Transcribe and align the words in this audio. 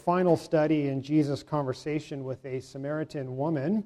final 0.00 0.36
study 0.36 0.88
in 0.88 1.02
Jesus' 1.02 1.42
conversation 1.42 2.24
with 2.24 2.44
a 2.44 2.60
Samaritan 2.60 3.36
woman 3.36 3.84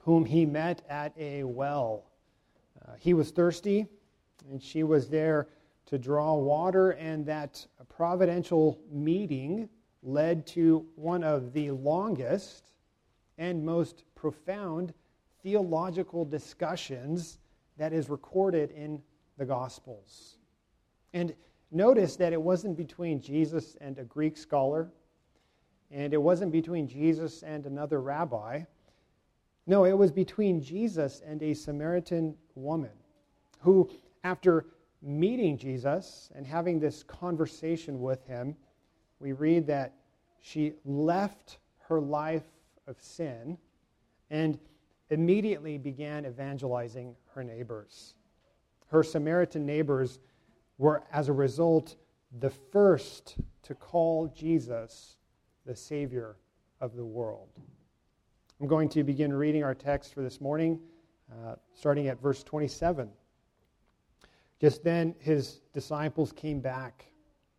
whom 0.00 0.24
he 0.24 0.46
met 0.46 0.82
at 0.88 1.12
a 1.18 1.44
well. 1.44 2.04
Uh, 2.80 2.92
he 2.98 3.12
was 3.12 3.30
thirsty, 3.30 3.86
and 4.50 4.62
she 4.62 4.82
was 4.82 5.08
there 5.08 5.48
to 5.86 5.98
draw 5.98 6.34
water, 6.34 6.92
and 6.92 7.26
that 7.26 7.66
providential 7.88 8.78
meeting 8.90 9.68
led 10.02 10.46
to 10.46 10.86
one 10.94 11.22
of 11.22 11.52
the 11.52 11.70
longest 11.70 12.72
and 13.38 13.64
most 13.64 14.04
profound 14.14 14.94
theological 15.42 16.24
discussions 16.24 17.38
that 17.76 17.92
is 17.92 18.08
recorded 18.08 18.70
in 18.70 19.02
the 19.38 19.44
Gospels. 19.44 20.38
And 21.12 21.34
notice 21.70 22.16
that 22.16 22.32
it 22.32 22.40
wasn't 22.40 22.76
between 22.76 23.20
Jesus 23.20 23.76
and 23.80 23.98
a 23.98 24.04
Greek 24.04 24.36
scholar, 24.36 24.90
and 25.90 26.12
it 26.12 26.20
wasn't 26.20 26.52
between 26.52 26.88
Jesus 26.88 27.42
and 27.42 27.66
another 27.66 28.00
rabbi. 28.00 28.62
No, 29.66 29.84
it 29.84 29.96
was 29.96 30.12
between 30.12 30.62
Jesus 30.62 31.22
and 31.26 31.42
a 31.42 31.54
Samaritan 31.54 32.34
woman 32.54 32.90
who, 33.60 33.90
after 34.24 34.66
meeting 35.02 35.56
Jesus 35.56 36.30
and 36.34 36.46
having 36.46 36.78
this 36.78 37.02
conversation 37.02 38.00
with 38.00 38.24
him, 38.26 38.56
we 39.20 39.32
read 39.32 39.66
that 39.66 39.92
she 40.40 40.74
left 40.84 41.58
her 41.88 42.00
life 42.00 42.44
of 42.86 43.00
sin 43.00 43.58
and 44.30 44.58
immediately 45.10 45.78
began 45.78 46.26
evangelizing 46.26 47.14
her 47.34 47.44
neighbors. 47.44 48.14
Her 48.88 49.02
Samaritan 49.02 49.66
neighbors 49.66 50.18
were, 50.78 51.02
as 51.12 51.28
a 51.28 51.32
result, 51.32 51.96
the 52.38 52.50
first 52.50 53.36
to 53.62 53.74
call 53.74 54.28
Jesus 54.28 55.15
the 55.66 55.74
Savior 55.74 56.36
of 56.80 56.94
the 56.94 57.04
world. 57.04 57.48
I'm 58.60 58.68
going 58.68 58.88
to 58.90 59.02
begin 59.02 59.32
reading 59.32 59.64
our 59.64 59.74
text 59.74 60.14
for 60.14 60.22
this 60.22 60.40
morning, 60.40 60.78
uh, 61.30 61.56
starting 61.74 62.06
at 62.06 62.22
verse 62.22 62.44
27. 62.44 63.10
Just 64.60 64.84
then, 64.84 65.14
his 65.18 65.60
disciples 65.74 66.32
came 66.32 66.60
back. 66.60 67.06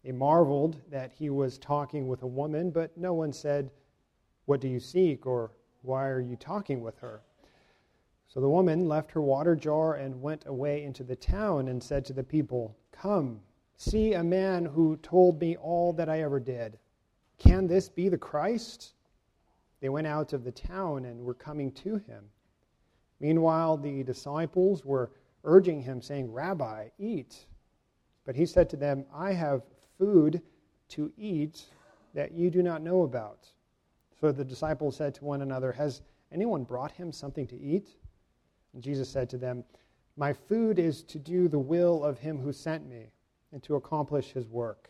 They 0.04 0.14
marveled 0.14 0.82
that 0.90 1.12
he 1.12 1.30
was 1.30 1.58
talking 1.58 2.08
with 2.08 2.24
a 2.24 2.28
woman, 2.28 2.72
but 2.72 2.98
no 2.98 3.14
one 3.14 3.34
said, 3.34 3.70
What 4.46 4.62
do 4.62 4.70
you 4.70 4.80
seek? 4.80 5.26
or 5.26 5.52
Why 5.82 6.08
are 6.08 6.22
you 6.22 6.38
talking 6.38 6.82
with 6.82 6.98
her? 7.00 7.22
So 8.28 8.40
the 8.40 8.50
woman 8.50 8.88
left 8.88 9.12
her 9.12 9.22
water 9.22 9.56
jar 9.56 9.96
and 9.96 10.22
went 10.22 10.46
away 10.48 10.84
into 10.84 11.04
the 11.04 11.16
town 11.16 11.68
and 11.68 11.84
said 11.84 12.06
to 12.06 12.14
the 12.14 12.24
people, 12.24 12.76
Come, 12.92 13.42
see 13.76 14.14
a 14.14 14.24
man 14.24 14.66
who 14.66 14.98
told 14.98 15.42
me 15.42 15.58
all 15.58 15.92
that 15.94 16.10
I 16.10 16.22
ever 16.22 16.40
did. 16.40 16.78
Can 17.38 17.68
this 17.68 17.90
be 17.90 18.10
the 18.10 18.18
Christ? 18.18 18.94
They 19.80 19.90
went 19.90 20.08
out 20.08 20.34
of 20.34 20.44
the 20.44 20.52
town 20.52 21.06
and 21.06 21.24
were 21.24 21.34
coming 21.34 21.72
to 21.74 21.98
him. 21.98 22.26
Meanwhile, 23.20 23.78
the 23.78 24.04
disciples 24.04 24.86
were 24.86 25.12
urging 25.44 25.82
him, 25.82 26.02
saying, 26.02 26.32
Rabbi, 26.32 26.90
eat. 26.98 27.46
But 28.26 28.36
he 28.36 28.46
said 28.46 28.70
to 28.72 28.78
them, 28.78 29.06
I 29.14 29.34
have 29.34 29.64
food 29.98 30.42
to 30.90 31.12
eat 31.18 31.66
that 32.14 32.32
you 32.32 32.50
do 32.50 32.64
not 32.64 32.82
know 32.82 33.04
about. 33.04 33.48
So 34.20 34.32
the 34.32 34.44
disciples 34.44 34.96
said 34.96 35.14
to 35.16 35.26
one 35.26 35.42
another, 35.42 35.72
Has 35.72 36.02
anyone 36.32 36.64
brought 36.64 36.92
him 36.92 37.12
something 37.12 37.48
to 37.48 37.60
eat? 37.60 37.90
And 38.74 38.82
Jesus 38.82 39.10
said 39.10 39.30
to 39.30 39.38
them, 39.38 39.64
My 40.16 40.34
food 40.34 40.80
is 40.80 41.04
to 41.04 41.20
do 41.20 41.48
the 41.48 41.60
will 41.60 42.04
of 42.04 42.20
him 42.20 42.40
who 42.40 42.52
sent 42.52 42.88
me 42.88 43.12
and 43.52 43.62
to 43.64 43.76
accomplish 43.76 44.32
his 44.32 44.48
work. 44.48 44.90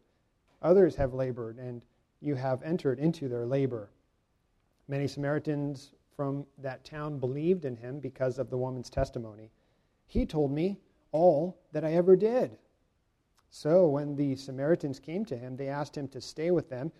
Others 0.61 0.95
have 0.95 1.13
labored, 1.13 1.57
and 1.57 1.81
you 2.19 2.35
have 2.35 2.61
entered 2.63 2.99
into 2.99 3.27
their 3.27 3.45
labor. 3.45 3.89
Many 4.87 5.07
Samaritans 5.07 5.91
from 6.15 6.45
that 6.59 6.83
town 6.83 7.17
believed 7.17 7.65
in 7.65 7.75
him 7.75 7.99
because 7.99 8.37
of 8.37 8.49
the 8.49 8.57
woman's 8.57 8.89
testimony. 8.89 9.49
He 10.05 10.25
told 10.25 10.51
me 10.51 10.77
all 11.11 11.57
that 11.71 11.83
I 11.83 11.93
ever 11.93 12.15
did. 12.15 12.57
So 13.49 13.87
when 13.87 14.15
the 14.15 14.35
Samaritans 14.35 14.99
came 14.99 15.25
to 15.25 15.37
him, 15.37 15.57
they 15.57 15.67
asked 15.67 15.97
him 15.97 16.07
to 16.09 16.21
stay 16.21 16.51
with 16.51 16.69
them, 16.69 16.91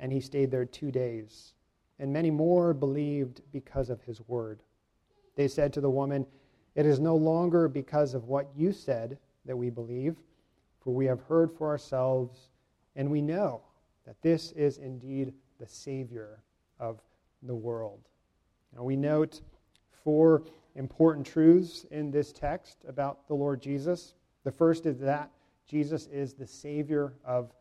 and 0.00 0.12
he 0.12 0.20
stayed 0.20 0.50
there 0.50 0.64
two 0.64 0.90
days. 0.90 1.54
And 1.98 2.12
many 2.12 2.30
more 2.30 2.74
believed 2.74 3.42
because 3.52 3.90
of 3.90 4.02
his 4.02 4.20
word. 4.26 4.62
They 5.36 5.46
said 5.46 5.72
to 5.74 5.80
the 5.80 5.90
woman, 5.90 6.26
It 6.74 6.86
is 6.86 6.98
no 6.98 7.14
longer 7.14 7.68
because 7.68 8.14
of 8.14 8.24
what 8.24 8.50
you 8.56 8.72
said 8.72 9.18
that 9.44 9.56
we 9.56 9.70
believe, 9.70 10.16
for 10.80 10.94
we 10.94 11.06
have 11.06 11.20
heard 11.20 11.52
for 11.52 11.68
ourselves, 11.68 12.50
and 12.96 13.10
we 13.10 13.20
know 13.20 13.62
that 14.06 14.20
this 14.22 14.52
is 14.52 14.78
indeed 14.78 15.32
the 15.58 15.66
Savior 15.66 16.42
of 16.78 17.00
the 17.42 17.54
world. 17.54 18.00
Now, 18.74 18.82
we 18.82 18.96
note 18.96 19.40
four 20.02 20.42
important 20.74 21.26
truths 21.26 21.86
in 21.90 22.10
this 22.10 22.32
text 22.32 22.78
about 22.88 23.26
the 23.28 23.34
Lord 23.34 23.60
Jesus. 23.60 24.14
The 24.42 24.50
first 24.50 24.86
is 24.86 24.98
that 25.00 25.30
Jesus 25.66 26.06
is 26.08 26.34
the 26.34 26.46
Savior 26.46 27.14
of 27.24 27.52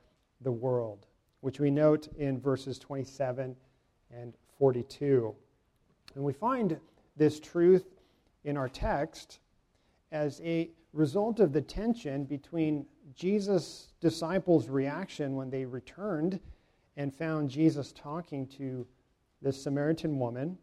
the 0.41 0.51
world, 0.51 1.05
which 1.41 1.59
we 1.59 1.71
note 1.71 2.07
in 2.17 2.39
verses 2.39 2.79
27 2.79 3.55
and 4.11 4.33
42. 4.57 5.33
And 6.15 6.23
we 6.23 6.33
find 6.33 6.77
this 7.15 7.39
truth 7.39 7.85
in 8.43 8.57
our 8.57 8.69
text 8.69 9.39
as 10.11 10.41
a 10.43 10.69
result 10.91 11.39
of 11.39 11.53
the 11.53 11.61
tension 11.61 12.23
between 12.25 12.85
Jesus' 13.15 13.89
disciples' 13.99 14.69
reaction 14.69 15.35
when 15.35 15.49
they 15.49 15.65
returned 15.65 16.39
and 16.97 17.13
found 17.13 17.49
Jesus 17.49 17.91
talking 17.91 18.47
to 18.47 18.85
this 19.41 19.61
Samaritan 19.61 20.19
woman. 20.19 20.57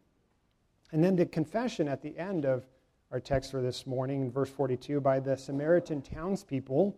And 0.92 1.02
then 1.02 1.16
the 1.16 1.26
confession 1.26 1.88
at 1.88 2.02
the 2.02 2.16
end 2.16 2.44
of 2.44 2.64
our 3.10 3.20
text 3.20 3.50
for 3.50 3.60
this 3.60 3.86
morning, 3.86 4.22
in 4.22 4.30
verse 4.30 4.50
42, 4.50 5.00
by 5.00 5.20
the 5.20 5.36
Samaritan 5.36 6.00
townspeople 6.02 6.96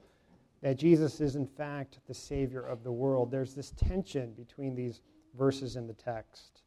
that 0.63 0.77
Jesus 0.77 1.21
is, 1.21 1.37
in 1.37 1.47
fact, 1.47 1.99
the 2.07 2.15
Savior 2.15 2.63
of 2.63 2.85
the 2.85 2.93
world. 2.93 3.31
There's 3.31 3.55
this 3.55 3.73
tension 3.73 4.33
between 4.33 4.75
these 4.75 5.01
verses 5.37 5.77
in 5.77 5.87
the 5.87 5.95
text. 5.95 6.63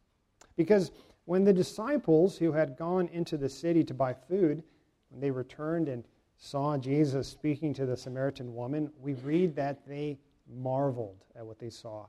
Because 0.56 0.92
when 1.26 1.44
the 1.44 1.54
disciples 1.54 2.38
who 2.38 2.52
had 2.52 2.78
gone 2.78 3.08
into 3.08 3.38
the 3.38 3.50
city 3.50 3.84
to 3.84 3.94
buy 3.94 4.14
food, 4.14 4.64
when 5.10 5.22
they 5.22 5.32
returned 5.32 5.88
and 5.88 6.04
saw 6.38 6.78
Jesus 6.78 7.28
speaking 7.28 7.74
to 7.76 7.86
the 7.86 7.98
Samaritan 7.98 8.54
woman, 8.54 8.92
we 9.00 9.14
read 9.14 9.56
that 9.56 9.88
they 9.88 10.18
marveled 10.48 11.24
at 11.36 11.46
what 11.46 11.60
they 11.60 11.70
saw. 11.70 12.06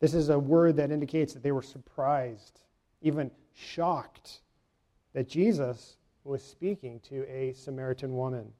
This 0.00 0.14
is 0.14 0.28
a 0.28 0.38
word 0.38 0.76
that 0.76 0.90
indicates 0.90 1.32
that 1.32 1.42
they 1.42 1.52
were 1.52 1.62
surprised, 1.62 2.60
even 3.02 3.30
shocked, 3.54 4.40
that 5.14 5.28
Jesus 5.28 5.96
was 6.24 6.42
speaking 6.42 7.00
to 7.08 7.24
a 7.30 7.52
Samaritan 7.52 8.14
woman. 8.14 8.52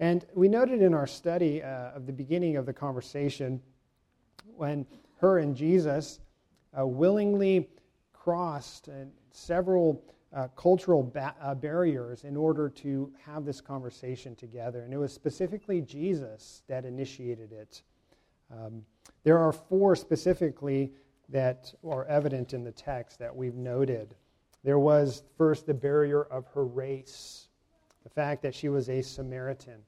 And 0.00 0.24
we 0.34 0.48
noted 0.48 0.80
in 0.80 0.94
our 0.94 1.06
study 1.06 1.62
uh, 1.62 1.90
of 1.90 2.06
the 2.06 2.12
beginning 2.12 2.56
of 2.56 2.66
the 2.66 2.72
conversation 2.72 3.60
when 4.56 4.86
her 5.16 5.38
and 5.38 5.56
Jesus 5.56 6.20
uh, 6.78 6.86
willingly 6.86 7.68
crossed 8.12 8.88
uh, 8.88 9.04
several 9.32 10.02
uh, 10.34 10.48
cultural 10.56 11.02
ba- 11.02 11.34
uh, 11.40 11.54
barriers 11.54 12.24
in 12.24 12.36
order 12.36 12.68
to 12.68 13.10
have 13.24 13.44
this 13.44 13.60
conversation 13.60 14.34
together. 14.34 14.82
And 14.82 14.92
it 14.92 14.98
was 14.98 15.12
specifically 15.12 15.80
Jesus 15.80 16.62
that 16.68 16.84
initiated 16.84 17.52
it. 17.52 17.82
Um, 18.52 18.82
there 19.24 19.38
are 19.38 19.52
four 19.52 19.96
specifically 19.96 20.92
that 21.30 21.72
are 21.86 22.04
evident 22.06 22.54
in 22.54 22.64
the 22.64 22.72
text 22.72 23.18
that 23.18 23.34
we've 23.34 23.54
noted. 23.54 24.14
There 24.64 24.78
was 24.78 25.22
first 25.36 25.66
the 25.66 25.74
barrier 25.74 26.22
of 26.24 26.46
her 26.48 26.64
race, 26.64 27.48
the 28.02 28.10
fact 28.10 28.42
that 28.42 28.54
she 28.54 28.68
was 28.68 28.88
a 28.88 29.02
Samaritan. 29.02 29.80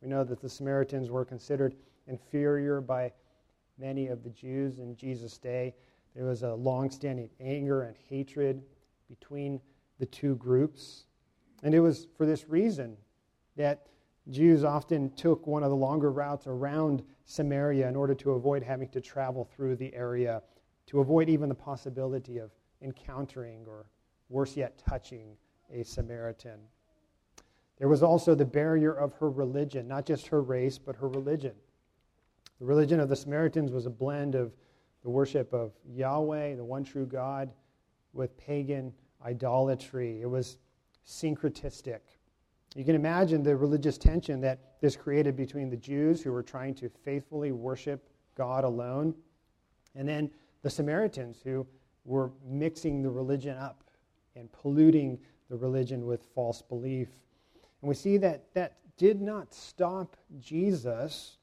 We 0.00 0.08
know 0.08 0.24
that 0.24 0.40
the 0.40 0.48
Samaritans 0.48 1.10
were 1.10 1.24
considered 1.24 1.74
inferior 2.08 2.80
by 2.80 3.12
many 3.78 4.08
of 4.08 4.22
the 4.22 4.30
Jews 4.30 4.78
in 4.78 4.96
Jesus' 4.96 5.38
day. 5.38 5.74
There 6.14 6.24
was 6.24 6.42
a 6.42 6.54
long 6.54 6.90
standing 6.90 7.30
anger 7.40 7.82
and 7.82 7.96
hatred 8.08 8.62
between 9.18 9.60
the 9.98 10.06
two 10.06 10.36
groups. 10.36 11.04
And 11.62 11.74
it 11.74 11.80
was 11.80 12.06
for 12.16 12.26
this 12.26 12.48
reason 12.48 12.96
that 13.56 13.86
Jews 14.30 14.64
often 14.64 15.10
took 15.14 15.46
one 15.46 15.62
of 15.62 15.70
the 15.70 15.76
longer 15.76 16.10
routes 16.10 16.46
around 16.46 17.02
Samaria 17.24 17.88
in 17.88 17.96
order 17.96 18.14
to 18.14 18.32
avoid 18.32 18.62
having 18.62 18.88
to 18.90 19.00
travel 19.00 19.44
through 19.44 19.76
the 19.76 19.94
area 19.94 20.42
to 20.86 21.00
avoid 21.00 21.28
even 21.28 21.48
the 21.48 21.54
possibility 21.54 22.38
of 22.38 22.50
encountering 22.80 23.64
or, 23.66 23.86
worse 24.28 24.56
yet, 24.56 24.82
touching 24.88 25.36
a 25.72 25.82
Samaritan. 25.84 26.60
There 27.78 27.88
was 27.88 28.02
also 28.02 28.34
the 28.34 28.44
barrier 28.44 28.92
of 28.92 29.12
her 29.14 29.30
religion, 29.30 29.88
not 29.88 30.06
just 30.06 30.26
her 30.28 30.42
race, 30.42 30.78
but 30.78 30.96
her 30.96 31.08
religion. 31.08 31.54
The 32.60 32.66
religion 32.66 33.00
of 33.00 33.08
the 33.08 33.16
Samaritans 33.16 33.72
was 33.72 33.86
a 33.86 33.90
blend 33.90 34.34
of 34.34 34.52
the 35.02 35.10
worship 35.10 35.52
of 35.52 35.72
Yahweh, 35.84 36.56
the 36.56 36.64
one 36.64 36.84
true 36.84 37.06
God, 37.06 37.50
with 38.12 38.36
pagan 38.36 38.92
idolatry. 39.24 40.20
It 40.22 40.30
was 40.30 40.58
syncretistic. 41.06 42.00
You 42.74 42.84
can 42.84 42.94
imagine 42.94 43.42
the 43.42 43.56
religious 43.56 43.98
tension 43.98 44.40
that 44.40 44.80
this 44.80 44.96
created 44.96 45.36
between 45.36 45.68
the 45.68 45.76
Jews 45.76 46.22
who 46.22 46.32
were 46.32 46.42
trying 46.42 46.74
to 46.76 46.88
faithfully 46.88 47.52
worship 47.52 48.08
God 48.34 48.64
alone, 48.64 49.14
and 49.94 50.08
then 50.08 50.30
the 50.62 50.70
Samaritans 50.70 51.40
who 51.44 51.66
were 52.04 52.32
mixing 52.46 53.02
the 53.02 53.10
religion 53.10 53.56
up 53.56 53.84
and 54.36 54.50
polluting 54.52 55.18
the 55.50 55.56
religion 55.56 56.06
with 56.06 56.24
false 56.34 56.62
belief. 56.62 57.08
And 57.82 57.88
we 57.88 57.94
see 57.94 58.16
that 58.18 58.44
that 58.54 58.78
did 58.96 59.20
not 59.20 59.52
stop 59.52 60.16
Jesus 60.40 61.36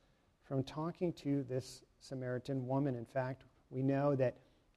from 0.44 0.64
talking 0.64 1.14
to 1.14 1.44
this 1.44 1.84
Samaritan 2.00 2.66
woman. 2.66 2.96
In 2.96 3.06
fact, 3.06 3.44
we 3.70 3.84
know 3.84 4.16
that 4.16 4.36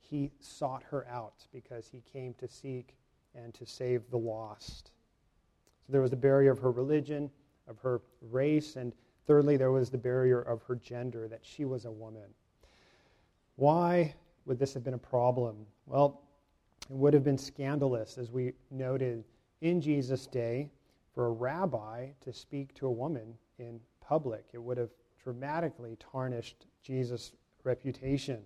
he 0.08 0.30
sought 0.40 0.82
her 0.84 1.06
out 1.08 1.46
because 1.52 1.88
he 1.88 2.02
came 2.12 2.34
to 2.34 2.48
seek 2.48 2.94
and 3.34 3.54
to 3.54 3.64
save 3.64 4.10
the 4.10 4.18
lost. 4.18 4.90
So 5.86 5.92
there 5.92 6.02
was 6.02 6.10
the 6.10 6.16
barrier 6.16 6.52
of 6.52 6.58
her 6.58 6.70
religion, 6.70 7.30
of 7.68 7.78
her 7.78 8.02
race, 8.30 8.76
and 8.76 8.92
thirdly, 9.26 9.56
there 9.56 9.72
was 9.72 9.90
the 9.90 9.98
barrier 9.98 10.40
of 10.42 10.62
her 10.64 10.76
gender, 10.76 11.28
that 11.28 11.40
she 11.42 11.64
was 11.64 11.84
a 11.84 11.90
woman. 11.90 12.28
Why 13.56 14.14
would 14.44 14.58
this 14.58 14.74
have 14.74 14.84
been 14.84 14.94
a 14.94 14.98
problem? 14.98 15.66
Well, 15.86 16.20
it 16.90 16.96
would 16.96 17.14
have 17.14 17.24
been 17.24 17.38
scandalous, 17.38 18.18
as 18.18 18.30
we 18.30 18.52
noted 18.70 19.24
in 19.60 19.80
Jesus' 19.80 20.26
day, 20.26 20.70
for 21.14 21.26
a 21.26 21.30
rabbi 21.30 22.08
to 22.22 22.32
speak 22.32 22.74
to 22.74 22.86
a 22.86 22.90
woman 22.90 23.34
in 23.58 23.80
public. 24.00 24.44
It 24.52 24.62
would 24.62 24.78
have 24.78 24.90
dramatically 25.22 25.96
tarnished 25.98 26.66
Jesus' 26.82 27.32
reputation. 27.64 28.42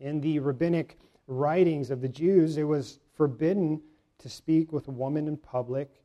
In 0.00 0.20
the 0.20 0.38
rabbinic 0.38 0.98
writings 1.26 1.90
of 1.90 2.00
the 2.00 2.08
Jews, 2.08 2.56
it 2.56 2.64
was 2.64 2.98
forbidden 3.14 3.80
to 4.18 4.28
speak 4.28 4.72
with 4.72 4.88
a 4.88 4.92
woman 4.92 5.28
in 5.28 5.36
public, 5.36 6.02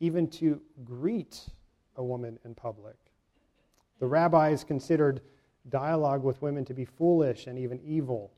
even 0.00 0.28
to 0.28 0.60
greet 0.84 1.48
a 1.96 2.04
woman 2.04 2.38
in 2.44 2.54
public. 2.54 2.96
The 3.98 4.06
rabbis 4.06 4.64
considered 4.64 5.20
dialogue 5.68 6.22
with 6.22 6.40
women 6.40 6.64
to 6.64 6.74
be 6.74 6.84
foolish 6.84 7.46
and 7.46 7.58
even 7.58 7.80
evil. 7.84 8.32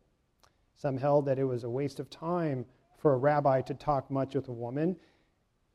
Some 0.76 0.96
held 0.96 1.26
that 1.26 1.38
it 1.38 1.44
was 1.44 1.64
a 1.64 1.70
waste 1.70 2.00
of 2.00 2.10
time 2.10 2.66
for 2.96 3.12
a 3.12 3.18
rabbi 3.18 3.60
to 3.62 3.74
talk 3.74 4.10
much 4.10 4.34
with 4.34 4.48
a 4.48 4.52
woman, 4.52 4.96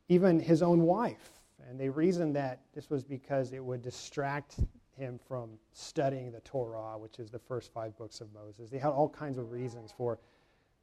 even 0.08 0.40
his 0.40 0.62
own 0.62 0.81
wife. 0.81 1.40
And 1.68 1.80
they 1.80 1.90
reasoned 1.90 2.36
that 2.36 2.62
this 2.74 2.90
was 2.90 3.04
because 3.04 3.54
it 3.54 3.64
would 3.64 3.81
distract 3.81 4.60
him 5.00 5.19
from 5.28 5.51
studying 5.72 6.31
the 6.31 6.42
Torah, 6.42 6.98
which 6.98 7.18
is 7.19 7.31
the 7.31 7.40
first 7.40 7.74
five 7.74 7.98
books 7.98 8.22
of 8.22 8.28
Moses. 8.34 8.69
They 8.69 8.78
had 8.78 8.92
all 8.92 9.10
kinds 9.10 9.38
of 9.38 9.51
reasons 9.51 9.94
for 9.96 10.19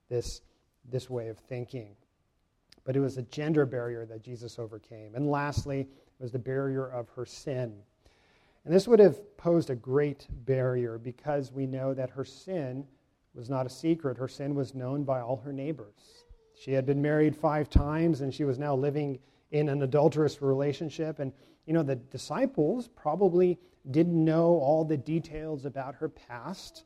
this, 0.09 0.41
this 0.91 1.09
way 1.09 1.29
of 1.29 1.39
thinking. 1.39 1.95
But 2.85 2.97
it 2.97 3.01
was 3.01 3.19
a 3.19 3.23
gender 3.23 3.67
barrier 3.67 4.07
that 4.07 4.23
Jesus 4.23 4.59
overcame. 4.59 5.15
And 5.15 5.31
lastly, 5.31 5.81
it 5.81 5.89
was 6.23 6.33
the 6.33 6.39
barrier 6.39 6.87
of 6.87 7.09
her 7.11 7.27
sin. 7.27 7.75
And 8.65 8.75
this 8.75 8.89
would 8.89 8.99
have 8.99 9.37
posed 9.37 9.71
a 9.71 9.77
great 9.77 10.27
barrier 10.45 10.99
because 10.99 11.53
we 11.53 11.67
know 11.67 11.95
that 11.95 12.11
her 12.11 12.25
sin 12.25 12.87
was 13.35 13.51
not 13.51 13.67
a 13.67 13.71
secret. 13.71 14.17
Her 14.17 14.29
sin 14.29 14.55
was 14.55 14.75
known 14.75 15.05
by 15.05 15.21
all 15.21 15.37
her 15.37 15.53
neighbors. 15.53 16.25
She 16.55 16.73
had 16.73 16.87
been 16.87 17.03
married 17.03 17.37
five 17.37 17.69
times 17.69 18.23
and 18.23 18.33
she 18.33 18.45
was 18.45 18.59
now 18.59 18.75
living 18.75 19.19
in 19.51 19.69
an 19.69 19.83
adulterous 19.83 20.41
relationship. 20.41 21.19
And, 21.19 21.33
you 21.67 21.73
know, 21.73 21.83
the 21.83 21.97
disciples 21.97 22.89
probably 22.89 23.59
didn't 23.91 24.25
know 24.25 24.59
all 24.59 24.85
the 24.85 24.97
details 24.97 25.65
about 25.65 25.97
her 25.97 26.09
past. 26.09 26.85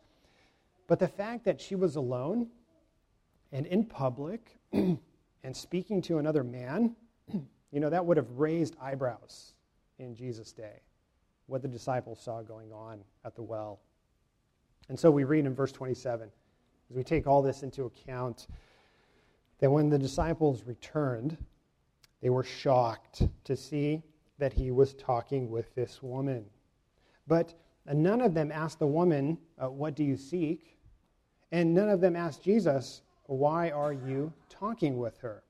But 0.86 0.98
the 0.98 1.08
fact 1.08 1.44
that 1.44 1.60
she 1.60 1.76
was 1.76 1.96
alone 1.96 2.48
and 3.52 3.66
in 3.66 3.84
public 3.84 4.58
and 4.72 4.98
speaking 5.52 6.02
to 6.02 6.18
another 6.18 6.42
man, 6.42 6.96
you 7.32 7.80
know, 7.80 7.90
that 7.90 8.04
would 8.04 8.16
have 8.16 8.30
raised 8.32 8.76
eyebrows 8.80 9.52
in 9.98 10.14
Jesus' 10.14 10.52
day, 10.52 10.80
what 11.46 11.62
the 11.62 11.68
disciples 11.68 12.20
saw 12.20 12.42
going 12.42 12.72
on 12.72 13.00
at 13.24 13.34
the 13.34 13.42
well. 13.42 13.80
And 14.88 14.98
so 14.98 15.10
we 15.10 15.24
read 15.24 15.46
in 15.46 15.54
verse 15.54 15.72
27, 15.72 16.28
as 16.90 16.96
we 16.96 17.04
take 17.04 17.26
all 17.26 17.42
this 17.42 17.62
into 17.62 17.84
account, 17.84 18.48
that 19.60 19.70
when 19.70 19.90
the 19.90 19.98
disciples 19.98 20.64
returned, 20.64 21.36
they 22.22 22.30
were 22.30 22.42
shocked 22.42 23.22
to 23.44 23.56
see 23.56 24.02
that 24.40 24.52
he 24.52 24.72
was 24.72 24.94
talking 24.94 25.50
with 25.50 25.72
this 25.76 26.02
woman. 26.02 26.44
But 27.28 27.54
none 27.86 28.20
of 28.20 28.34
them 28.34 28.50
asked 28.50 28.80
the 28.80 28.86
woman, 28.86 29.38
uh, 29.62 29.70
What 29.70 29.94
do 29.94 30.02
you 30.02 30.16
seek? 30.16 30.78
And 31.52 31.74
none 31.74 31.88
of 31.88 32.00
them 32.00 32.16
asked 32.16 32.42
Jesus, 32.42 33.02
Why 33.26 33.70
are 33.70 33.92
you 33.92 34.32
talking 34.48 34.98
with 34.98 35.18
her? 35.18 35.44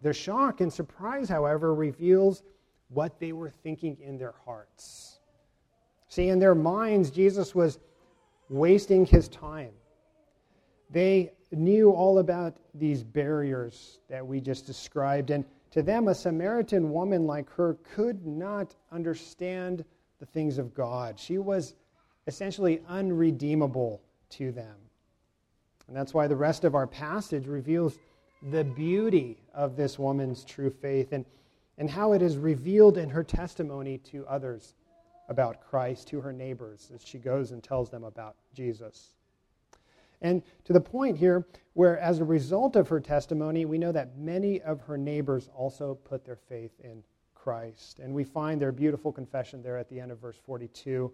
Their 0.00 0.14
shock 0.14 0.60
and 0.60 0.72
surprise, 0.72 1.28
however, 1.28 1.74
reveals 1.74 2.42
what 2.88 3.18
they 3.18 3.32
were 3.32 3.50
thinking 3.50 3.98
in 4.00 4.16
their 4.16 4.34
hearts. 4.44 5.18
See, 6.08 6.28
in 6.28 6.38
their 6.38 6.54
minds, 6.54 7.10
Jesus 7.10 7.54
was 7.54 7.78
wasting 8.48 9.04
his 9.04 9.28
time. 9.28 9.72
They 10.90 11.32
knew 11.52 11.90
all 11.90 12.18
about 12.18 12.56
these 12.74 13.02
barriers 13.02 13.98
that 14.08 14.26
we 14.26 14.40
just 14.40 14.66
described, 14.66 15.30
and 15.30 15.44
to 15.70 15.82
them, 15.82 16.08
a 16.08 16.14
Samaritan 16.14 16.90
woman 16.92 17.26
like 17.26 17.50
her 17.50 17.76
could 17.94 18.26
not 18.26 18.74
understand 18.90 19.84
the 20.18 20.26
things 20.26 20.58
of 20.58 20.74
God. 20.74 21.18
She 21.18 21.38
was 21.38 21.74
essentially 22.26 22.82
unredeemable 22.88 24.02
to 24.30 24.52
them. 24.52 24.76
And 25.86 25.96
that's 25.96 26.12
why 26.12 26.26
the 26.26 26.36
rest 26.36 26.64
of 26.64 26.74
our 26.74 26.86
passage 26.86 27.46
reveals 27.46 27.98
the 28.50 28.64
beauty 28.64 29.42
of 29.54 29.76
this 29.76 29.98
woman's 29.98 30.44
true 30.44 30.70
faith 30.70 31.12
and, 31.12 31.24
and 31.78 31.90
how 31.90 32.12
it 32.12 32.22
is 32.22 32.36
revealed 32.36 32.98
in 32.98 33.10
her 33.10 33.24
testimony 33.24 33.98
to 33.98 34.26
others 34.26 34.74
about 35.28 35.60
Christ, 35.60 36.08
to 36.08 36.20
her 36.20 36.32
neighbors, 36.32 36.90
as 36.94 37.02
she 37.04 37.18
goes 37.18 37.52
and 37.52 37.62
tells 37.62 37.90
them 37.90 38.04
about 38.04 38.36
Jesus. 38.54 39.14
And 40.20 40.42
to 40.64 40.72
the 40.72 40.80
point 40.80 41.16
here 41.16 41.46
where, 41.74 41.98
as 41.98 42.18
a 42.18 42.24
result 42.24 42.76
of 42.76 42.88
her 42.88 43.00
testimony, 43.00 43.64
we 43.64 43.78
know 43.78 43.92
that 43.92 44.18
many 44.18 44.60
of 44.62 44.80
her 44.82 44.98
neighbors 44.98 45.48
also 45.54 45.94
put 45.94 46.24
their 46.24 46.36
faith 46.36 46.72
in 46.82 47.02
Christ. 47.34 48.00
And 48.00 48.12
we 48.12 48.24
find 48.24 48.60
their 48.60 48.72
beautiful 48.72 49.12
confession 49.12 49.62
there 49.62 49.78
at 49.78 49.88
the 49.88 50.00
end 50.00 50.10
of 50.10 50.18
verse 50.18 50.38
42. 50.44 51.12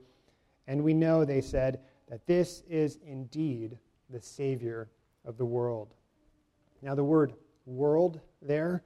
And 0.66 0.82
we 0.82 0.94
know 0.94 1.24
they 1.24 1.42
said 1.42 1.80
that 2.08 2.26
this 2.26 2.62
is 2.68 2.98
indeed 3.04 3.78
the 4.10 4.20
Savior 4.20 4.90
of 5.24 5.36
the 5.36 5.44
world. 5.44 5.94
Now, 6.82 6.94
the 6.94 7.04
word 7.04 7.34
world 7.66 8.20
there 8.42 8.84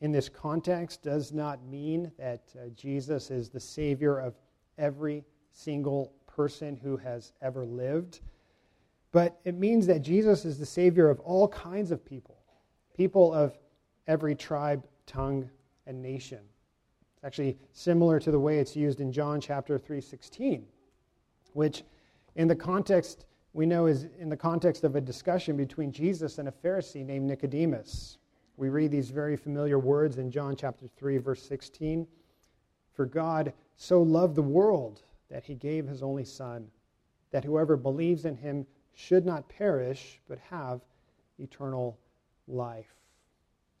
in 0.00 0.12
this 0.12 0.28
context 0.28 1.02
does 1.02 1.32
not 1.32 1.64
mean 1.64 2.10
that 2.18 2.42
uh, 2.56 2.68
Jesus 2.74 3.30
is 3.30 3.48
the 3.48 3.60
Savior 3.60 4.18
of 4.18 4.34
every 4.78 5.24
single 5.52 6.12
person 6.26 6.76
who 6.76 6.96
has 6.96 7.32
ever 7.40 7.64
lived, 7.64 8.20
but 9.12 9.38
it 9.44 9.54
means 9.54 9.86
that 9.86 10.00
Jesus 10.00 10.44
is 10.44 10.58
the 10.58 10.66
Savior 10.66 11.08
of 11.10 11.20
all 11.20 11.46
kinds 11.48 11.90
of 11.90 12.04
people, 12.04 12.38
people 12.96 13.32
of 13.32 13.56
every 14.06 14.34
tribe, 14.34 14.84
tongue, 15.06 15.48
and 15.86 16.02
nation. 16.02 16.40
It's 17.14 17.24
actually 17.24 17.58
similar 17.72 18.18
to 18.20 18.30
the 18.30 18.40
way 18.40 18.58
it's 18.58 18.74
used 18.74 19.00
in 19.00 19.12
John 19.12 19.40
chapter 19.40 19.78
3:16, 19.78 20.64
which 21.52 21.84
in 22.34 22.48
the 22.48 22.56
context 22.56 23.26
we 23.52 23.66
know 23.66 23.86
is 23.86 24.04
in 24.18 24.30
the 24.30 24.36
context 24.36 24.82
of 24.82 24.96
a 24.96 25.00
discussion 25.00 25.56
between 25.56 25.92
Jesus 25.92 26.38
and 26.38 26.48
a 26.48 26.52
Pharisee 26.52 27.04
named 27.04 27.26
Nicodemus. 27.26 28.18
We 28.56 28.70
read 28.70 28.90
these 28.90 29.10
very 29.10 29.36
familiar 29.36 29.78
words 29.78 30.16
in 30.16 30.30
John 30.30 30.56
chapter 30.56 30.88
3 30.88 31.18
verse 31.18 31.42
16, 31.42 32.06
"For 32.92 33.04
God 33.04 33.52
so 33.76 34.02
loved 34.02 34.36
the 34.36 34.42
world 34.42 35.04
that 35.28 35.44
he 35.44 35.54
gave 35.54 35.86
his 35.86 36.02
only 36.02 36.24
son, 36.24 36.70
that 37.30 37.44
whoever 37.44 37.76
believes 37.76 38.24
in 38.24 38.36
him 38.36 38.66
should 38.94 39.24
not 39.24 39.48
perish 39.48 40.20
but 40.28 40.38
have 40.38 40.84
eternal 41.38 41.98
life." 42.46 42.94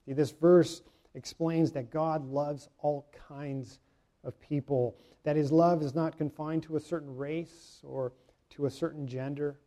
See, 0.04 0.12
this 0.12 0.30
verse 0.30 0.82
explains 1.14 1.72
that 1.72 1.90
God 1.90 2.24
loves 2.26 2.68
all 2.80 3.06
kinds 3.12 3.78
of 4.24 4.38
people, 4.40 4.96
that 5.24 5.36
his 5.36 5.52
love 5.52 5.82
is 5.82 5.94
not 5.94 6.16
confined 6.16 6.62
to 6.64 6.76
a 6.76 6.80
certain 6.80 7.16
race 7.16 7.82
or 7.84 8.12
to 8.50 8.66
a 8.66 8.70
certain 8.70 9.06
gender, 9.06 9.58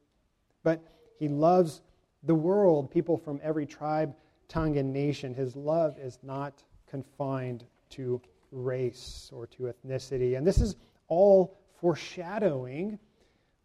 but 0.64 0.82
he 1.18 1.28
loves 1.28 1.82
the 2.24 2.36
world, 2.36 2.90
people 2.90 3.18
from 3.18 3.40
every 3.44 3.66
tribe, 3.66 4.16
tongue, 4.48 4.78
and 4.78 4.92
nation. 4.92 5.34
His 5.34 5.56
love 5.56 5.98
is 6.00 6.20
not 6.24 6.64
confined 6.88 7.66
to 7.92 8.22
race 8.52 9.30
or 9.34 9.48
to 9.48 9.64
ethnicity. 9.64 10.38
And 10.38 10.46
this 10.46 10.60
is 10.60 10.76
all 11.08 11.58
foreshadowing 11.80 13.00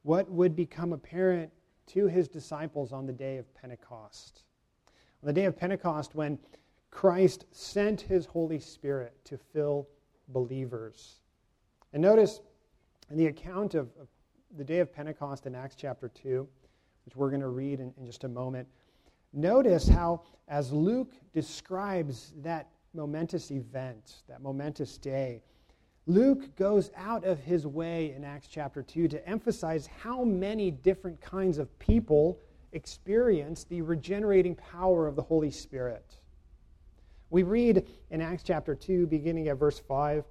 what 0.03 0.31
would 0.31 0.55
become 0.57 0.93
apparent 0.93 1.53
to 1.93 2.07
his 2.07 2.29
disciples 2.29 2.93
on 2.93 3.07
the 3.07 3.13
day 3.13 3.37
of 3.39 3.53
Pentecost. 3.55 4.45
On 5.23 5.27
the 5.27 5.33
day 5.33 5.45
of 5.45 5.57
Pentecost, 5.57 6.15
when 6.15 6.39
Christ 6.91 7.47
sent 7.53 8.01
his 8.01 8.27
Holy 8.27 8.59
Spirit 8.59 9.15
to 9.25 9.39
fill 9.39 9.89
believers. 10.29 11.21
And 11.93 12.03
notice 12.03 12.41
in 13.11 13.17
the 13.17 13.27
account 13.27 13.75
of, 13.75 13.89
of 14.01 14.09
the 14.57 14.65
day 14.65 14.79
of 14.79 14.93
Pentecost 14.93 15.47
in 15.47 15.55
Acts 15.55 15.77
chapter 15.77 16.09
2, 16.09 16.47
which 17.05 17.17
we're 17.17 17.31
going 17.31 17.41
to 17.41 17.49
read 17.49 17.81
in, 17.81 17.93
in 17.97 18.07
just 18.07 18.25
a 18.25 18.29
moment, 18.29 18.69
notice 19.33 19.89
how, 19.89 20.23
as 20.49 20.73
Luke 20.73 21.15
describes 21.33 22.33
that 22.43 22.69
momentous 22.95 23.51
event, 23.51 24.23
that 24.29 24.43
momentous 24.43 24.99
day, 24.99 25.43
Luke 26.11 26.57
goes 26.57 26.91
out 26.97 27.23
of 27.23 27.39
his 27.39 27.69
way 27.69 28.13
in 28.17 28.25
Acts 28.25 28.49
chapter 28.51 28.83
2 28.83 29.07
to 29.07 29.29
emphasize 29.29 29.89
how 30.03 30.25
many 30.25 30.73
different 30.73 31.21
kinds 31.21 31.57
of 31.57 31.79
people 31.79 32.41
experience 32.73 33.63
the 33.63 33.81
regenerating 33.81 34.57
power 34.57 35.07
of 35.07 35.15
the 35.15 35.23
Holy 35.23 35.53
Spirit. 35.53 36.17
We 37.31 37.45
read 37.45 37.87
in 38.11 38.21
Acts 38.21 38.43
chapter 38.43 38.75
2, 38.75 39.07
beginning 39.07 39.47
at 39.47 39.59
verse 39.59 39.79
5 39.79 40.25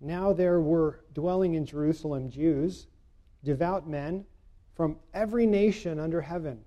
Now 0.00 0.32
there 0.32 0.62
were 0.62 1.00
dwelling 1.12 1.52
in 1.52 1.66
Jerusalem 1.66 2.30
Jews, 2.30 2.86
devout 3.44 3.86
men 3.86 4.24
from 4.74 4.96
every 5.12 5.44
nation 5.44 6.00
under 6.00 6.22
heaven. 6.22 6.60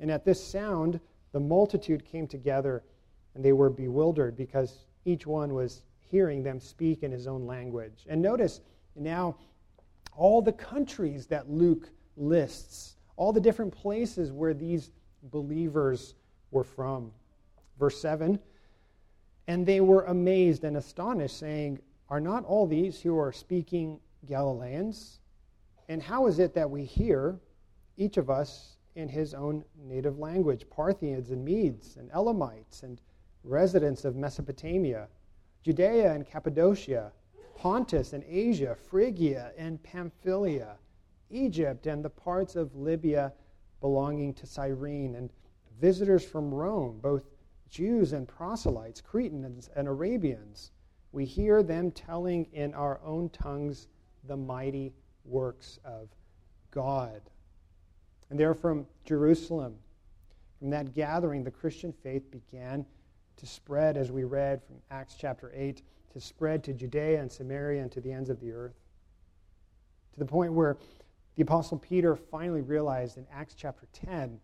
And 0.00 0.10
at 0.10 0.24
this 0.24 0.42
sound, 0.42 1.00
the 1.32 1.40
multitude 1.40 2.02
came 2.02 2.26
together, 2.26 2.82
and 3.34 3.44
they 3.44 3.52
were 3.52 3.68
bewildered 3.68 4.38
because 4.38 4.86
each 5.04 5.26
one 5.26 5.52
was 5.52 5.82
hearing 6.12 6.42
them 6.42 6.60
speak 6.60 7.02
in 7.02 7.10
his 7.10 7.26
own 7.26 7.46
language. 7.46 8.04
And 8.06 8.20
notice 8.20 8.60
now 8.94 9.34
all 10.14 10.42
the 10.42 10.52
countries 10.52 11.26
that 11.28 11.50
Luke 11.50 11.88
lists, 12.18 12.96
all 13.16 13.32
the 13.32 13.40
different 13.40 13.74
places 13.74 14.30
where 14.30 14.52
these 14.52 14.90
believers 15.24 16.14
were 16.50 16.64
from. 16.64 17.10
Verse 17.78 17.98
7 18.00 18.38
And 19.48 19.66
they 19.66 19.80
were 19.80 20.04
amazed 20.04 20.64
and 20.64 20.76
astonished, 20.76 21.38
saying, 21.38 21.80
Are 22.10 22.20
not 22.20 22.44
all 22.44 22.66
these 22.66 23.00
who 23.00 23.18
are 23.18 23.32
speaking 23.32 23.98
Galileans? 24.26 25.18
And 25.88 26.02
how 26.02 26.26
is 26.26 26.38
it 26.38 26.52
that 26.54 26.70
we 26.70 26.84
hear, 26.84 27.40
each 27.96 28.18
of 28.18 28.28
us, 28.28 28.76
in 28.96 29.08
his 29.08 29.32
own 29.32 29.64
native 29.82 30.18
language, 30.18 30.66
Parthians 30.68 31.30
and 31.30 31.42
Medes 31.42 31.96
and 31.96 32.10
Elamites 32.10 32.82
and 32.82 33.00
residents 33.44 34.04
of 34.04 34.14
Mesopotamia? 34.14 35.08
Judea 35.62 36.12
and 36.12 36.26
Cappadocia, 36.26 37.12
Pontus 37.56 38.12
and 38.12 38.24
Asia, 38.24 38.74
Phrygia 38.74 39.52
and 39.56 39.82
Pamphylia, 39.82 40.76
Egypt 41.30 41.86
and 41.86 42.04
the 42.04 42.10
parts 42.10 42.56
of 42.56 42.74
Libya 42.74 43.32
belonging 43.80 44.34
to 44.34 44.46
Cyrene, 44.46 45.14
and 45.14 45.30
visitors 45.80 46.24
from 46.24 46.52
Rome, 46.52 46.98
both 47.00 47.24
Jews 47.68 48.12
and 48.12 48.28
proselytes, 48.28 49.00
Cretans 49.00 49.70
and 49.74 49.88
Arabians. 49.88 50.72
We 51.12 51.24
hear 51.24 51.62
them 51.62 51.90
telling 51.90 52.46
in 52.52 52.74
our 52.74 53.00
own 53.04 53.28
tongues 53.30 53.88
the 54.24 54.36
mighty 54.36 54.94
works 55.24 55.78
of 55.84 56.08
God. 56.70 57.22
And 58.30 58.38
they're 58.38 58.54
from 58.54 58.86
Jerusalem. 59.04 59.76
From 60.58 60.70
that 60.70 60.94
gathering, 60.94 61.44
the 61.44 61.50
Christian 61.50 61.92
faith 61.92 62.30
began 62.30 62.86
to 63.42 63.46
spread, 63.48 63.96
as 63.96 64.12
we 64.12 64.22
read 64.22 64.62
from 64.62 64.76
Acts 64.92 65.16
chapter 65.18 65.50
8, 65.52 65.82
to 66.12 66.20
spread 66.20 66.62
to 66.62 66.72
Judea 66.72 67.20
and 67.20 67.30
Samaria 67.30 67.82
and 67.82 67.90
to 67.90 68.00
the 68.00 68.12
ends 68.12 68.30
of 68.30 68.38
the 68.38 68.52
earth. 68.52 68.78
To 70.12 70.20
the 70.20 70.26
point 70.26 70.52
where 70.52 70.76
the 71.34 71.42
Apostle 71.42 71.78
Peter 71.78 72.14
finally 72.14 72.60
realized 72.60 73.18
in 73.18 73.26
Acts 73.34 73.56
chapter 73.56 73.88
10, 73.92 74.38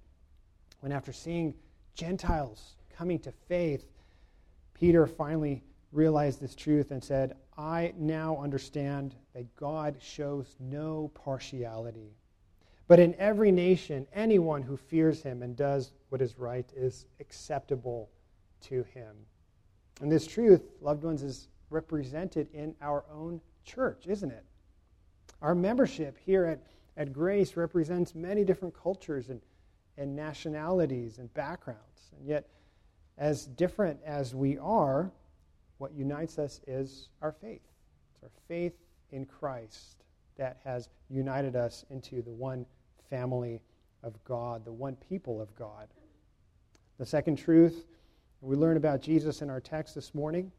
when 0.80 0.90
after 0.90 1.12
seeing 1.12 1.54
Gentiles 1.94 2.74
coming 2.90 3.20
to 3.20 3.30
faith, 3.46 3.86
Peter 4.74 5.06
finally 5.06 5.62
realized 5.92 6.40
this 6.40 6.56
truth 6.56 6.90
and 6.90 7.02
said, 7.02 7.36
I 7.56 7.94
now 7.96 8.36
understand 8.38 9.14
that 9.32 9.54
God 9.54 9.96
shows 10.00 10.56
no 10.58 11.12
partiality. 11.14 12.16
But 12.88 12.98
in 12.98 13.14
every 13.14 13.52
nation, 13.52 14.08
anyone 14.12 14.62
who 14.62 14.76
fears 14.76 15.22
him 15.22 15.44
and 15.44 15.54
does 15.54 15.92
what 16.08 16.20
is 16.20 16.36
right 16.36 16.68
is 16.74 17.06
acceptable 17.20 18.10
to 18.62 18.84
him. 18.94 19.14
And 20.00 20.10
this 20.10 20.26
truth, 20.26 20.62
loved 20.80 21.04
ones, 21.04 21.22
is 21.22 21.48
represented 21.70 22.48
in 22.52 22.74
our 22.80 23.04
own 23.12 23.40
church, 23.64 24.06
isn't 24.06 24.30
it? 24.30 24.44
Our 25.42 25.54
membership 25.54 26.16
here 26.24 26.44
at, 26.44 26.62
at 26.96 27.12
Grace 27.12 27.56
represents 27.56 28.14
many 28.14 28.44
different 28.44 28.74
cultures 28.74 29.28
and, 29.28 29.40
and 29.96 30.14
nationalities 30.16 31.18
and 31.18 31.32
backgrounds. 31.34 32.12
And 32.16 32.26
yet, 32.26 32.48
as 33.18 33.46
different 33.46 34.00
as 34.04 34.34
we 34.34 34.58
are, 34.58 35.10
what 35.78 35.92
unites 35.92 36.38
us 36.38 36.60
is 36.66 37.08
our 37.22 37.32
faith. 37.32 37.62
It's 38.14 38.22
our 38.24 38.30
faith 38.48 38.74
in 39.10 39.26
Christ 39.26 40.04
that 40.36 40.58
has 40.64 40.88
united 41.10 41.56
us 41.56 41.84
into 41.90 42.22
the 42.22 42.30
one 42.30 42.64
family 43.10 43.60
of 44.02 44.22
God, 44.24 44.64
the 44.64 44.72
one 44.72 44.96
people 45.08 45.40
of 45.40 45.54
God. 45.54 45.88
The 46.98 47.06
second 47.06 47.36
truth 47.36 47.86
we 48.40 48.54
learn 48.54 48.76
about 48.76 49.02
Jesus 49.02 49.42
in 49.42 49.50
our 49.50 49.60
text 49.60 49.94
this 49.94 50.14
morning 50.14 50.52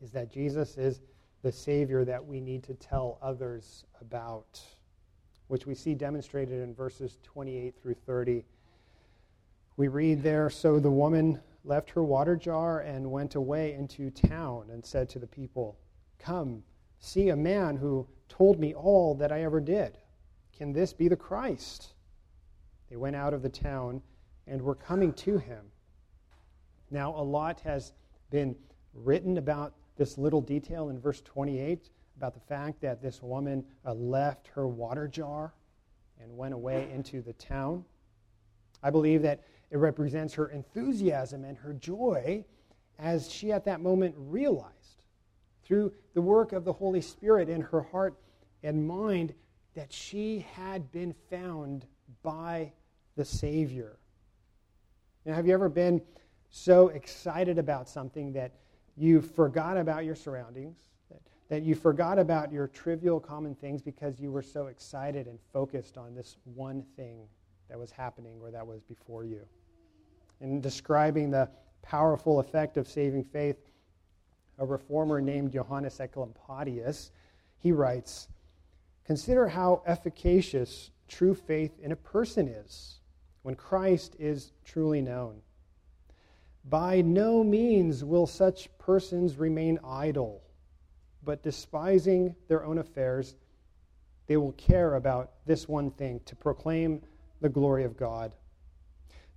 is 0.00 0.12
that 0.12 0.30
Jesus 0.30 0.76
is 0.76 1.00
the 1.42 1.50
Savior 1.50 2.04
that 2.04 2.24
we 2.24 2.40
need 2.40 2.62
to 2.64 2.74
tell 2.74 3.18
others 3.20 3.84
about, 4.00 4.62
which 5.48 5.66
we 5.66 5.74
see 5.74 5.94
demonstrated 5.94 6.62
in 6.62 6.72
verses 6.72 7.18
28 7.24 7.74
through 7.82 7.94
30. 8.06 8.44
We 9.76 9.88
read 9.88 10.22
there 10.22 10.48
So 10.48 10.78
the 10.78 10.90
woman 10.90 11.40
left 11.64 11.90
her 11.90 12.04
water 12.04 12.36
jar 12.36 12.80
and 12.80 13.10
went 13.10 13.34
away 13.34 13.72
into 13.72 14.10
town 14.10 14.68
and 14.70 14.84
said 14.84 15.08
to 15.10 15.18
the 15.18 15.26
people, 15.26 15.76
Come, 16.20 16.62
see 17.00 17.30
a 17.30 17.36
man 17.36 17.76
who 17.76 18.06
told 18.28 18.60
me 18.60 18.72
all 18.72 19.16
that 19.16 19.32
I 19.32 19.42
ever 19.42 19.60
did. 19.60 19.98
Can 20.56 20.72
this 20.72 20.92
be 20.92 21.08
the 21.08 21.16
Christ? 21.16 21.94
They 22.88 22.96
went 22.96 23.16
out 23.16 23.34
of 23.34 23.42
the 23.42 23.48
town 23.48 24.00
and 24.46 24.62
were 24.62 24.76
coming 24.76 25.12
to 25.14 25.38
him. 25.38 25.64
Now, 26.94 27.12
a 27.16 27.24
lot 27.24 27.58
has 27.64 27.92
been 28.30 28.54
written 28.94 29.36
about 29.36 29.74
this 29.96 30.16
little 30.16 30.40
detail 30.40 30.90
in 30.90 31.00
verse 31.00 31.20
28 31.22 31.90
about 32.16 32.34
the 32.34 32.40
fact 32.40 32.80
that 32.82 33.02
this 33.02 33.20
woman 33.20 33.64
uh, 33.84 33.94
left 33.94 34.46
her 34.54 34.68
water 34.68 35.08
jar 35.08 35.52
and 36.22 36.36
went 36.36 36.54
away 36.54 36.88
into 36.94 37.20
the 37.20 37.32
town. 37.32 37.84
I 38.80 38.90
believe 38.90 39.22
that 39.22 39.42
it 39.72 39.78
represents 39.78 40.34
her 40.34 40.46
enthusiasm 40.50 41.44
and 41.44 41.58
her 41.58 41.72
joy 41.72 42.44
as 43.00 43.28
she 43.28 43.50
at 43.50 43.64
that 43.64 43.80
moment 43.80 44.14
realized 44.16 45.02
through 45.64 45.92
the 46.14 46.22
work 46.22 46.52
of 46.52 46.64
the 46.64 46.72
Holy 46.72 47.00
Spirit 47.00 47.48
in 47.48 47.60
her 47.60 47.82
heart 47.82 48.14
and 48.62 48.86
mind 48.86 49.34
that 49.74 49.92
she 49.92 50.46
had 50.54 50.92
been 50.92 51.12
found 51.28 51.86
by 52.22 52.72
the 53.16 53.24
Savior. 53.24 53.98
Now, 55.24 55.34
have 55.34 55.48
you 55.48 55.54
ever 55.54 55.68
been 55.68 56.00
so 56.54 56.88
excited 56.90 57.58
about 57.58 57.88
something 57.88 58.32
that 58.32 58.52
you 58.96 59.20
forgot 59.20 59.76
about 59.76 60.04
your 60.04 60.14
surroundings, 60.14 60.78
that, 61.10 61.20
that 61.48 61.62
you 61.64 61.74
forgot 61.74 62.16
about 62.16 62.52
your 62.52 62.68
trivial 62.68 63.18
common 63.18 63.56
things 63.56 63.82
because 63.82 64.20
you 64.20 64.30
were 64.30 64.42
so 64.42 64.68
excited 64.68 65.26
and 65.26 65.36
focused 65.52 65.98
on 65.98 66.14
this 66.14 66.36
one 66.44 66.84
thing 66.96 67.26
that 67.68 67.76
was 67.76 67.90
happening 67.90 68.38
or 68.40 68.52
that 68.52 68.64
was 68.64 68.82
before 68.82 69.24
you. 69.24 69.40
In 70.40 70.60
describing 70.60 71.28
the 71.28 71.48
powerful 71.82 72.38
effect 72.38 72.76
of 72.76 72.86
saving 72.86 73.24
faith, 73.24 73.56
a 74.58 74.64
reformer 74.64 75.20
named 75.20 75.50
Johannes 75.50 75.98
Oecolampadius, 75.98 77.10
he 77.58 77.72
writes, 77.72 78.28
Consider 79.04 79.48
how 79.48 79.82
efficacious 79.86 80.92
true 81.08 81.34
faith 81.34 81.72
in 81.82 81.90
a 81.90 81.96
person 81.96 82.46
is 82.46 83.00
when 83.42 83.56
Christ 83.56 84.14
is 84.20 84.52
truly 84.64 85.02
known. 85.02 85.40
By 86.64 87.02
no 87.02 87.44
means 87.44 88.04
will 88.04 88.26
such 88.26 88.76
persons 88.78 89.36
remain 89.36 89.78
idle, 89.84 90.42
but 91.22 91.42
despising 91.42 92.34
their 92.48 92.64
own 92.64 92.78
affairs, 92.78 93.36
they 94.26 94.38
will 94.38 94.52
care 94.52 94.94
about 94.94 95.32
this 95.44 95.68
one 95.68 95.90
thing 95.90 96.20
to 96.24 96.34
proclaim 96.34 97.02
the 97.40 97.50
glory 97.50 97.84
of 97.84 97.96
God. 97.96 98.34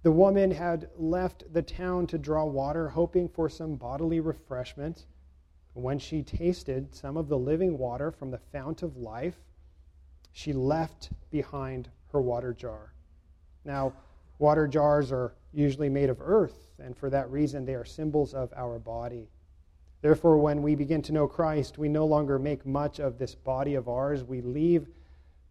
The 0.03 0.11
woman 0.11 0.51
had 0.51 0.89
left 0.95 1.51
the 1.51 1.61
town 1.61 2.07
to 2.07 2.17
draw 2.17 2.45
water, 2.45 2.87
hoping 2.87 3.27
for 3.27 3.49
some 3.49 3.75
bodily 3.75 4.21
refreshment. 4.21 5.05
When 5.73 5.99
she 5.99 6.23
tasted 6.23 6.95
some 6.95 7.17
of 7.17 7.27
the 7.27 7.37
living 7.37 7.77
water 7.77 8.11
from 8.11 8.31
the 8.31 8.37
fount 8.37 8.83
of 8.83 8.95
life, 8.95 9.43
she 10.31 10.53
left 10.53 11.09
behind 11.29 11.89
her 12.13 12.21
water 12.21 12.53
jar. 12.53 12.93
Now, 13.65 13.93
water 14.39 14.67
jars 14.67 15.11
are 15.11 15.35
usually 15.51 15.89
made 15.89 16.09
of 16.09 16.21
earth 16.21 16.67
and 16.79 16.95
for 16.95 17.09
that 17.09 17.29
reason 17.29 17.65
they 17.65 17.75
are 17.75 17.85
symbols 17.85 18.33
of 18.33 18.53
our 18.55 18.79
body. 18.79 19.29
Therefore, 20.01 20.37
when 20.37 20.61
we 20.61 20.75
begin 20.75 21.01
to 21.03 21.11
know 21.11 21.27
Christ, 21.27 21.77
we 21.77 21.89
no 21.89 22.05
longer 22.05 22.37
make 22.37 22.65
much 22.65 22.99
of 22.99 23.17
this 23.17 23.33
body 23.33 23.73
of 23.75 23.89
ours. 23.89 24.23
We 24.23 24.41
leave 24.41 24.87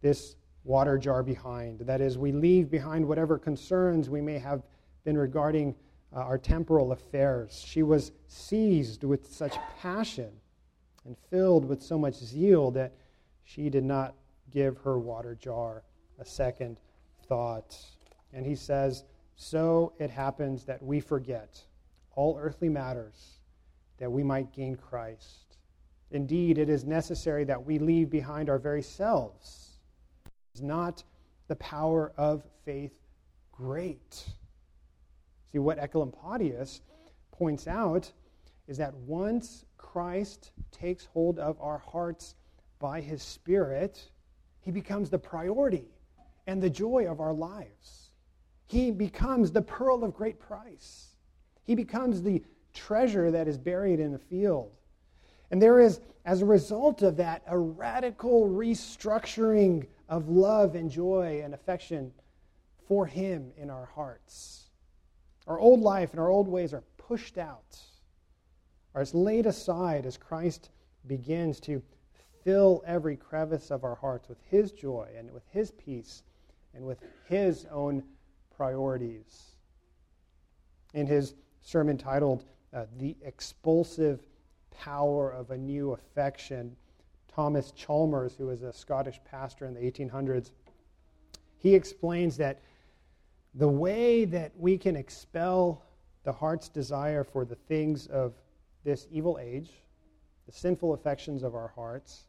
this 0.01 0.35
water 0.63 0.97
jar 0.97 1.21
behind. 1.21 1.81
That 1.81 2.01
is, 2.01 2.17
we 2.17 2.31
leave 2.31 2.69
behind 2.71 3.05
whatever 3.05 3.37
concerns 3.37 4.09
we 4.09 4.21
may 4.21 4.37
have 4.37 4.63
been 5.03 5.17
regarding 5.17 5.75
uh, 6.15 6.19
our 6.19 6.37
temporal 6.37 6.93
affairs. 6.93 7.63
She 7.65 7.83
was 7.83 8.11
seized 8.27 9.03
with 9.03 9.27
such 9.31 9.55
passion 9.81 10.31
and 11.05 11.17
filled 11.29 11.65
with 11.65 11.81
so 11.81 11.97
much 11.97 12.15
zeal 12.15 12.71
that 12.71 12.93
she 13.43 13.69
did 13.69 13.83
not 13.83 14.15
give 14.51 14.77
her 14.77 14.97
water 14.97 15.35
jar 15.35 15.83
a 16.19 16.25
second 16.25 16.79
thought. 17.27 17.77
And 18.37 18.45
he 18.45 18.55
says, 18.55 19.03
So 19.35 19.93
it 19.97 20.11
happens 20.11 20.63
that 20.65 20.81
we 20.83 20.99
forget 20.99 21.59
all 22.15 22.37
earthly 22.39 22.69
matters 22.69 23.39
that 23.97 24.11
we 24.11 24.21
might 24.21 24.53
gain 24.53 24.75
Christ. 24.75 25.57
Indeed, 26.11 26.59
it 26.59 26.69
is 26.69 26.85
necessary 26.85 27.45
that 27.45 27.65
we 27.65 27.79
leave 27.79 28.11
behind 28.11 28.47
our 28.47 28.59
very 28.59 28.83
selves. 28.83 29.79
Is 30.53 30.61
not 30.61 31.03
the 31.47 31.55
power 31.55 32.13
of 32.15 32.43
faith 32.63 32.99
great? 33.51 34.23
See, 35.51 35.57
what 35.57 35.79
Oecolampadius 35.79 36.81
points 37.31 37.67
out 37.67 38.11
is 38.67 38.77
that 38.77 38.93
once 38.93 39.65
Christ 39.77 40.51
takes 40.71 41.05
hold 41.05 41.39
of 41.39 41.59
our 41.59 41.79
hearts 41.79 42.35
by 42.77 43.01
his 43.01 43.23
Spirit, 43.23 44.11
he 44.59 44.69
becomes 44.69 45.09
the 45.09 45.17
priority 45.17 45.87
and 46.45 46.61
the 46.61 46.69
joy 46.69 47.07
of 47.09 47.19
our 47.19 47.33
lives. 47.33 48.06
He 48.67 48.91
becomes 48.91 49.51
the 49.51 49.61
pearl 49.61 50.03
of 50.03 50.13
great 50.13 50.39
price. 50.39 51.15
He 51.63 51.73
becomes 51.73 52.21
the 52.21 52.43
treasure 52.73 53.31
that 53.31 53.47
is 53.47 53.57
buried 53.57 53.99
in 53.99 54.13
a 54.13 54.19
field. 54.19 54.71
And 55.51 55.61
there 55.61 55.79
is, 55.79 56.01
as 56.25 56.41
a 56.41 56.45
result 56.45 57.01
of 57.01 57.15
that, 57.17 57.43
a 57.47 57.57
radical 57.57 58.47
restructuring 58.47 59.87
of 60.09 60.27
love 60.27 60.75
and 60.75 60.91
joy 60.91 61.41
and 61.43 61.53
affection 61.53 62.11
for 62.87 63.05
Him 63.05 63.51
in 63.57 63.69
our 63.69 63.85
hearts. 63.85 64.69
Our 65.47 65.59
old 65.59 65.79
life 65.79 66.11
and 66.11 66.19
our 66.19 66.29
old 66.29 66.49
ways 66.49 66.73
are 66.73 66.83
pushed 66.97 67.37
out, 67.37 67.77
are 68.93 69.05
laid 69.13 69.45
aside 69.45 70.05
as 70.05 70.17
Christ 70.17 70.71
begins 71.07 71.61
to 71.61 71.81
fill 72.43 72.83
every 72.85 73.15
crevice 73.15 73.71
of 73.71 73.85
our 73.85 73.95
hearts 73.95 74.27
with 74.27 74.39
His 74.49 74.73
joy 74.73 75.09
and 75.17 75.31
with 75.31 75.43
His 75.51 75.71
peace 75.71 76.23
and 76.73 76.85
with 76.85 76.99
His 77.25 77.65
own 77.71 78.03
priorities. 78.57 79.55
In 80.93 81.05
his 81.05 81.35
sermon 81.61 81.97
titled 81.97 82.43
uh, 82.73 82.85
The 82.97 83.15
Expulsive 83.23 84.21
Power 84.71 85.31
of 85.31 85.51
a 85.51 85.57
New 85.57 85.91
Affection, 85.91 86.75
Thomas 87.33 87.71
Chalmers, 87.71 88.35
who 88.35 88.47
was 88.47 88.63
a 88.63 88.73
Scottish 88.73 89.19
pastor 89.29 89.67
in 89.67 89.75
the 89.75 89.79
1800s, 89.79 90.51
he 91.59 91.75
explains 91.75 92.35
that 92.37 92.61
the 93.53 93.67
way 93.67 94.25
that 94.25 94.51
we 94.57 94.77
can 94.77 94.95
expel 94.95 95.83
the 96.23 96.31
heart's 96.31 96.67
desire 96.67 97.23
for 97.23 97.45
the 97.45 97.55
things 97.55 98.07
of 98.07 98.33
this 98.83 99.07
evil 99.11 99.39
age, 99.41 99.69
the 100.45 100.51
sinful 100.51 100.93
affections 100.93 101.43
of 101.43 101.55
our 101.55 101.69
hearts, 101.69 102.25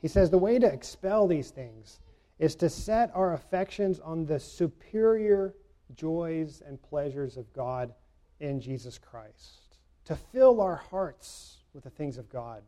he 0.00 0.08
says 0.08 0.30
the 0.30 0.38
way 0.38 0.58
to 0.58 0.66
expel 0.66 1.26
these 1.26 1.50
things 1.50 2.00
is 2.38 2.54
to 2.56 2.68
set 2.68 3.10
our 3.14 3.34
affections 3.34 3.98
on 4.00 4.24
the 4.24 4.38
superior 4.38 5.54
joys 5.94 6.62
and 6.66 6.80
pleasures 6.82 7.36
of 7.36 7.52
God 7.52 7.92
in 8.40 8.60
Jesus 8.60 8.98
Christ, 8.98 9.78
to 10.04 10.14
fill 10.14 10.60
our 10.60 10.76
hearts 10.76 11.58
with 11.74 11.84
the 11.84 11.90
things 11.90 12.18
of 12.18 12.28
God. 12.28 12.62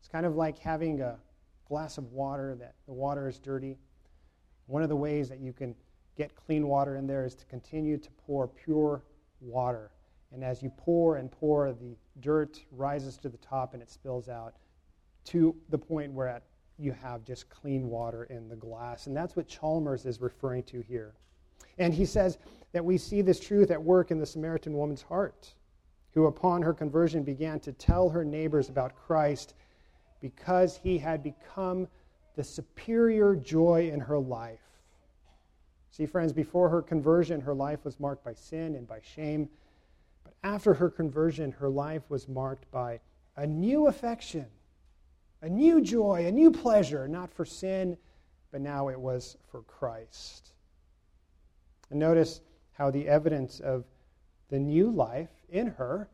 It's 0.00 0.08
kind 0.08 0.26
of 0.26 0.36
like 0.36 0.58
having 0.58 1.00
a 1.00 1.16
glass 1.68 1.98
of 1.98 2.12
water 2.12 2.56
that 2.58 2.74
the 2.86 2.92
water 2.92 3.28
is 3.28 3.38
dirty. 3.38 3.78
One 4.66 4.82
of 4.82 4.88
the 4.88 4.96
ways 4.96 5.28
that 5.28 5.38
you 5.38 5.52
can 5.52 5.74
get 6.16 6.34
clean 6.34 6.66
water 6.66 6.96
in 6.96 7.06
there 7.06 7.24
is 7.24 7.34
to 7.36 7.44
continue 7.46 7.96
to 7.98 8.10
pour 8.26 8.48
pure 8.48 9.02
water. 9.40 9.92
And 10.32 10.42
as 10.42 10.62
you 10.62 10.70
pour 10.76 11.16
and 11.16 11.30
pour, 11.30 11.72
the 11.72 11.96
dirt 12.20 12.60
rises 12.72 13.16
to 13.18 13.28
the 13.28 13.38
top 13.38 13.74
and 13.74 13.82
it 13.82 13.90
spills 13.90 14.28
out 14.28 14.54
to 15.26 15.54
the 15.68 15.78
point 15.78 16.12
where 16.12 16.42
you 16.78 16.92
have 16.92 17.24
just 17.24 17.50
clean 17.50 17.88
water 17.88 18.24
in 18.24 18.48
the 18.48 18.56
glass. 18.56 19.06
And 19.06 19.16
that's 19.16 19.36
what 19.36 19.48
Chalmers 19.48 20.06
is 20.06 20.20
referring 20.20 20.62
to 20.64 20.80
here. 20.80 21.14
And 21.78 21.92
he 21.92 22.04
says 22.04 22.38
that 22.72 22.84
we 22.84 22.98
see 22.98 23.20
this 23.20 23.40
truth 23.40 23.70
at 23.70 23.82
work 23.82 24.10
in 24.10 24.18
the 24.18 24.26
Samaritan 24.26 24.74
woman's 24.74 25.02
heart, 25.02 25.54
who 26.12 26.26
upon 26.26 26.62
her 26.62 26.72
conversion 26.72 27.22
began 27.22 27.60
to 27.60 27.72
tell 27.72 28.08
her 28.08 28.24
neighbors 28.24 28.68
about 28.68 28.96
Christ 28.96 29.54
because 30.20 30.76
he 30.76 30.98
had 30.98 31.22
become 31.22 31.88
the 32.36 32.44
superior 32.44 33.34
joy 33.34 33.90
in 33.92 34.00
her 34.00 34.18
life. 34.18 34.60
See, 35.90 36.06
friends, 36.06 36.32
before 36.32 36.68
her 36.68 36.82
conversion, 36.82 37.40
her 37.40 37.54
life 37.54 37.84
was 37.84 37.98
marked 37.98 38.24
by 38.24 38.34
sin 38.34 38.74
and 38.74 38.86
by 38.86 39.00
shame. 39.00 39.48
But 40.24 40.34
after 40.44 40.74
her 40.74 40.90
conversion, 40.90 41.50
her 41.52 41.68
life 41.68 42.02
was 42.08 42.28
marked 42.28 42.70
by 42.70 43.00
a 43.36 43.46
new 43.46 43.86
affection, 43.86 44.46
a 45.42 45.48
new 45.48 45.80
joy, 45.80 46.26
a 46.26 46.32
new 46.32 46.50
pleasure, 46.50 47.06
not 47.06 47.32
for 47.32 47.44
sin, 47.44 47.96
but 48.50 48.60
now 48.60 48.88
it 48.88 48.98
was 48.98 49.36
for 49.50 49.62
Christ. 49.62 50.52
And 51.90 51.98
notice 51.98 52.40
how 52.72 52.90
the 52.90 53.08
evidence 53.08 53.60
of 53.60 53.84
the 54.50 54.58
new 54.58 54.90
life 54.90 55.30
in 55.48 55.68
her 55.68 56.08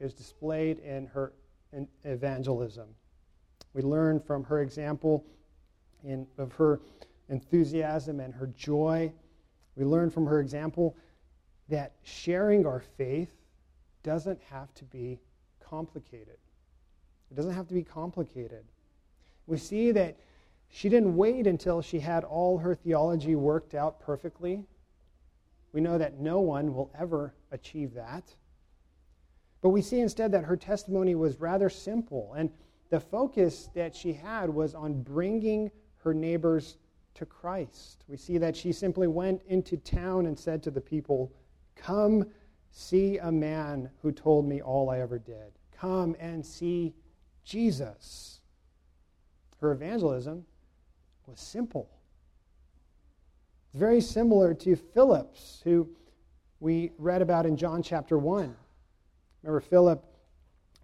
is 0.00 0.14
displayed 0.14 0.78
in 0.78 1.06
her 1.06 1.32
evangelism. 2.04 2.88
We 3.74 3.82
learn 3.82 4.20
from 4.20 4.44
her 4.44 4.62
example 4.62 5.24
in, 6.04 6.26
of 6.38 6.52
her 6.54 6.80
enthusiasm 7.28 8.20
and 8.20 8.34
her 8.34 8.46
joy. 8.56 9.12
We 9.76 9.84
learn 9.84 10.10
from 10.10 10.26
her 10.26 10.40
example 10.40 10.96
that 11.68 11.92
sharing 12.02 12.66
our 12.66 12.80
faith 12.80 13.32
doesn't 14.02 14.40
have 14.50 14.72
to 14.74 14.84
be 14.84 15.18
complicated. 15.60 16.38
It 17.30 17.34
doesn't 17.34 17.54
have 17.54 17.68
to 17.68 17.74
be 17.74 17.82
complicated. 17.82 18.64
We 19.46 19.58
see 19.58 19.92
that 19.92 20.16
she 20.68 20.88
didn't 20.88 21.16
wait 21.16 21.46
until 21.46 21.80
she 21.80 22.00
had 22.00 22.24
all 22.24 22.58
her 22.58 22.74
theology 22.74 23.34
worked 23.34 23.74
out 23.74 24.00
perfectly. 24.00 24.64
We 25.72 25.80
know 25.80 25.98
that 25.98 26.18
no 26.18 26.40
one 26.40 26.74
will 26.74 26.90
ever 26.98 27.34
achieve 27.50 27.94
that. 27.94 28.34
But 29.60 29.70
we 29.70 29.82
see 29.82 30.00
instead 30.00 30.32
that 30.32 30.44
her 30.44 30.56
testimony 30.56 31.14
was 31.14 31.40
rather 31.40 31.68
simple, 31.68 32.34
and 32.34 32.50
the 32.90 33.00
focus 33.00 33.68
that 33.74 33.94
she 33.94 34.12
had 34.12 34.48
was 34.48 34.74
on 34.74 35.02
bringing 35.02 35.70
her 35.98 36.14
neighbors 36.14 36.76
to 37.14 37.26
Christ. 37.26 38.04
We 38.08 38.16
see 38.16 38.38
that 38.38 38.56
she 38.56 38.72
simply 38.72 39.06
went 39.06 39.42
into 39.48 39.76
town 39.76 40.26
and 40.26 40.38
said 40.38 40.62
to 40.64 40.70
the 40.70 40.80
people, 40.80 41.32
Come 41.74 42.26
see 42.70 43.18
a 43.18 43.32
man 43.32 43.90
who 44.02 44.12
told 44.12 44.46
me 44.46 44.60
all 44.60 44.90
I 44.90 45.00
ever 45.00 45.18
did. 45.18 45.52
Come 45.72 46.14
and 46.20 46.44
see 46.44 46.94
Jesus. 47.46 48.40
Her 49.60 49.72
evangelism 49.72 50.44
was 51.26 51.40
simple. 51.40 51.88
It's 53.72 53.80
very 53.80 54.00
similar 54.00 54.52
to 54.52 54.76
Philip's, 54.76 55.62
who 55.64 55.88
we 56.60 56.92
read 56.98 57.22
about 57.22 57.46
in 57.46 57.56
John 57.56 57.82
chapter 57.82 58.18
1. 58.18 58.54
Remember, 59.42 59.60
Philip, 59.60 60.04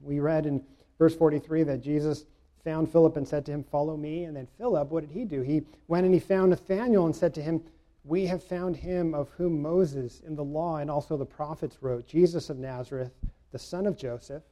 we 0.00 0.20
read 0.20 0.46
in 0.46 0.64
verse 0.98 1.14
43 1.14 1.64
that 1.64 1.82
Jesus 1.82 2.24
found 2.64 2.90
Philip 2.90 3.16
and 3.16 3.26
said 3.26 3.44
to 3.46 3.52
him, 3.52 3.64
Follow 3.64 3.96
me. 3.96 4.24
And 4.24 4.36
then 4.36 4.46
Philip, 4.56 4.88
what 4.90 5.00
did 5.00 5.10
he 5.10 5.24
do? 5.24 5.42
He 5.42 5.62
went 5.88 6.06
and 6.06 6.14
he 6.14 6.20
found 6.20 6.50
Nathanael 6.50 7.06
and 7.06 7.14
said 7.14 7.34
to 7.34 7.42
him, 7.42 7.62
We 8.04 8.26
have 8.26 8.42
found 8.42 8.76
him 8.76 9.14
of 9.14 9.30
whom 9.30 9.60
Moses 9.60 10.20
in 10.20 10.36
the 10.36 10.44
law 10.44 10.76
and 10.76 10.90
also 10.90 11.16
the 11.16 11.26
prophets 11.26 11.78
wrote, 11.80 12.06
Jesus 12.06 12.50
of 12.50 12.58
Nazareth, 12.58 13.12
the 13.50 13.58
son 13.58 13.86
of 13.86 13.96
Joseph. 13.96 14.42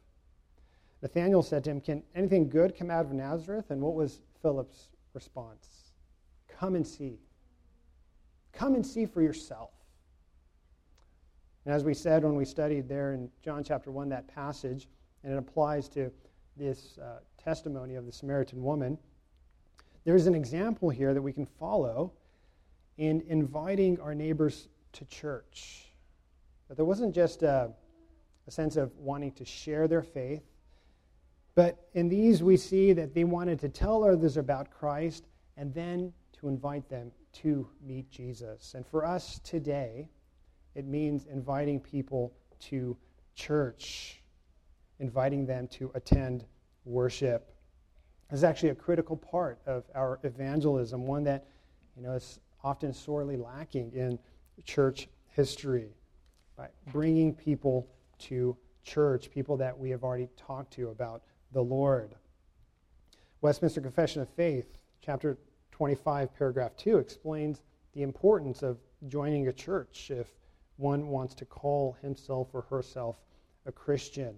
Nathanael 1.02 1.42
said 1.42 1.64
to 1.64 1.70
him, 1.70 1.80
Can 1.80 2.02
anything 2.14 2.48
good 2.48 2.76
come 2.76 2.90
out 2.90 3.06
of 3.06 3.12
Nazareth? 3.12 3.70
And 3.70 3.80
what 3.80 3.94
was 3.94 4.20
Philip's 4.42 4.88
response? 5.14 5.92
Come 6.48 6.74
and 6.74 6.86
see. 6.86 7.18
Come 8.52 8.74
and 8.74 8.86
see 8.86 9.06
for 9.06 9.22
yourself. 9.22 9.70
And 11.64 11.74
as 11.74 11.84
we 11.84 11.94
said 11.94 12.24
when 12.24 12.36
we 12.36 12.44
studied 12.44 12.88
there 12.88 13.12
in 13.12 13.30
John 13.44 13.62
chapter 13.62 13.90
1, 13.90 14.08
that 14.10 14.28
passage, 14.28 14.88
and 15.22 15.32
it 15.32 15.38
applies 15.38 15.88
to 15.90 16.10
this 16.56 16.98
uh, 16.98 17.20
testimony 17.42 17.94
of 17.94 18.06
the 18.06 18.12
Samaritan 18.12 18.62
woman, 18.62 18.98
there's 20.04 20.26
an 20.26 20.34
example 20.34 20.90
here 20.90 21.12
that 21.12 21.22
we 21.22 21.32
can 21.32 21.46
follow 21.46 22.12
in 22.96 23.22
inviting 23.28 24.00
our 24.00 24.14
neighbors 24.14 24.68
to 24.92 25.04
church. 25.06 25.92
That 26.68 26.76
there 26.76 26.84
wasn't 26.84 27.14
just 27.14 27.42
a, 27.42 27.70
a 28.46 28.50
sense 28.50 28.76
of 28.76 28.96
wanting 28.96 29.32
to 29.32 29.44
share 29.44 29.88
their 29.88 30.02
faith, 30.02 30.42
but 31.54 31.88
in 31.94 32.08
these 32.08 32.42
we 32.42 32.56
see 32.56 32.92
that 32.92 33.14
they 33.14 33.24
wanted 33.24 33.58
to 33.60 33.68
tell 33.68 34.04
others 34.04 34.36
about 34.36 34.70
Christ 34.70 35.26
and 35.56 35.74
then 35.74 36.12
to 36.40 36.48
invite 36.48 36.88
them 36.88 37.12
to 37.32 37.68
meet 37.84 38.10
Jesus. 38.10 38.74
And 38.74 38.86
for 38.86 39.04
us 39.04 39.40
today, 39.44 40.08
it 40.74 40.86
means 40.86 41.26
inviting 41.26 41.80
people 41.80 42.32
to 42.60 42.96
church, 43.34 44.22
inviting 44.98 45.46
them 45.46 45.68
to 45.68 45.90
attend 45.94 46.44
worship. 46.84 47.54
This 48.30 48.38
is 48.38 48.44
actually 48.44 48.70
a 48.70 48.74
critical 48.74 49.16
part 49.16 49.58
of 49.66 49.84
our 49.94 50.20
evangelism, 50.22 51.06
one 51.06 51.24
that 51.24 51.46
you 51.96 52.02
know, 52.02 52.12
is 52.12 52.40
often 52.62 52.92
sorely 52.92 53.36
lacking 53.36 53.92
in 53.92 54.18
church 54.64 55.08
history 55.28 55.90
by 56.56 56.68
bringing 56.92 57.34
people 57.34 57.88
to 58.18 58.56
church, 58.82 59.30
people 59.30 59.56
that 59.56 59.76
we 59.76 59.90
have 59.90 60.04
already 60.04 60.28
talked 60.36 60.72
to 60.74 60.88
about 60.90 61.22
the 61.52 61.62
Lord. 61.62 62.14
Westminster 63.40 63.80
Confession 63.80 64.22
of 64.22 64.28
Faith, 64.28 64.78
chapter 65.02 65.38
25, 65.72 66.34
paragraph 66.36 66.76
2, 66.76 66.98
explains 66.98 67.62
the 67.94 68.02
importance 68.02 68.62
of 68.62 68.78
joining 69.08 69.48
a 69.48 69.52
church 69.52 70.10
if 70.10 70.28
one 70.76 71.08
wants 71.08 71.34
to 71.34 71.44
call 71.44 71.96
himself 72.02 72.48
or 72.52 72.62
herself 72.62 73.16
a 73.66 73.72
Christian. 73.72 74.34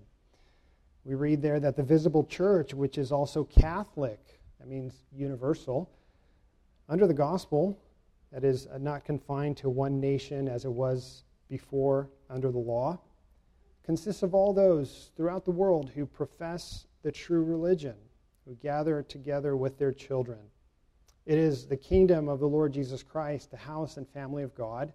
We 1.05 1.15
read 1.15 1.43
there 1.43 1.61
that 1.61 1.77
the 1.77 1.83
visible 1.83 2.25
church, 2.25 2.75
which 2.75 2.97
is 2.97 3.13
also 3.13 3.45
Catholic, 3.45 4.41
that 4.59 4.69
means 4.69 4.95
universal, 5.13 5.91
under 6.89 7.07
the 7.07 7.15
gospel, 7.15 7.79
that 8.33 8.45
is 8.45 8.67
uh, 8.69 8.79
not 8.79 9.05
confined 9.05 9.57
to 9.59 9.69
one 9.69 10.01
nation 10.01 10.49
as 10.49 10.65
it 10.65 10.73
was 10.73 11.25
before 11.49 12.09
under 12.31 12.51
the 12.51 12.59
law, 12.59 12.99
consists 13.85 14.23
of 14.23 14.35
all 14.35 14.53
those 14.53 15.11
throughout 15.17 15.45
the 15.45 15.51
world 15.51 15.91
who 15.91 16.07
profess 16.07 16.87
the 17.03 17.13
true 17.13 17.43
religion, 17.43 17.95
who 18.47 18.55
gather 18.57 19.03
together 19.03 19.57
with 19.57 19.79
their 19.79 19.93
children. 19.93 20.39
It 21.27 21.39
is 21.39 21.67
the 21.67 21.77
kingdom 21.77 22.29
of 22.29 22.41
the 22.41 22.49
Lord 22.49 22.73
Jesus 22.73 23.03
Christ, 23.03 23.51
the 23.51 23.57
house 23.57 23.97
and 23.97 24.09
family 24.09 24.43
of 24.43 24.55
God, 24.55 24.93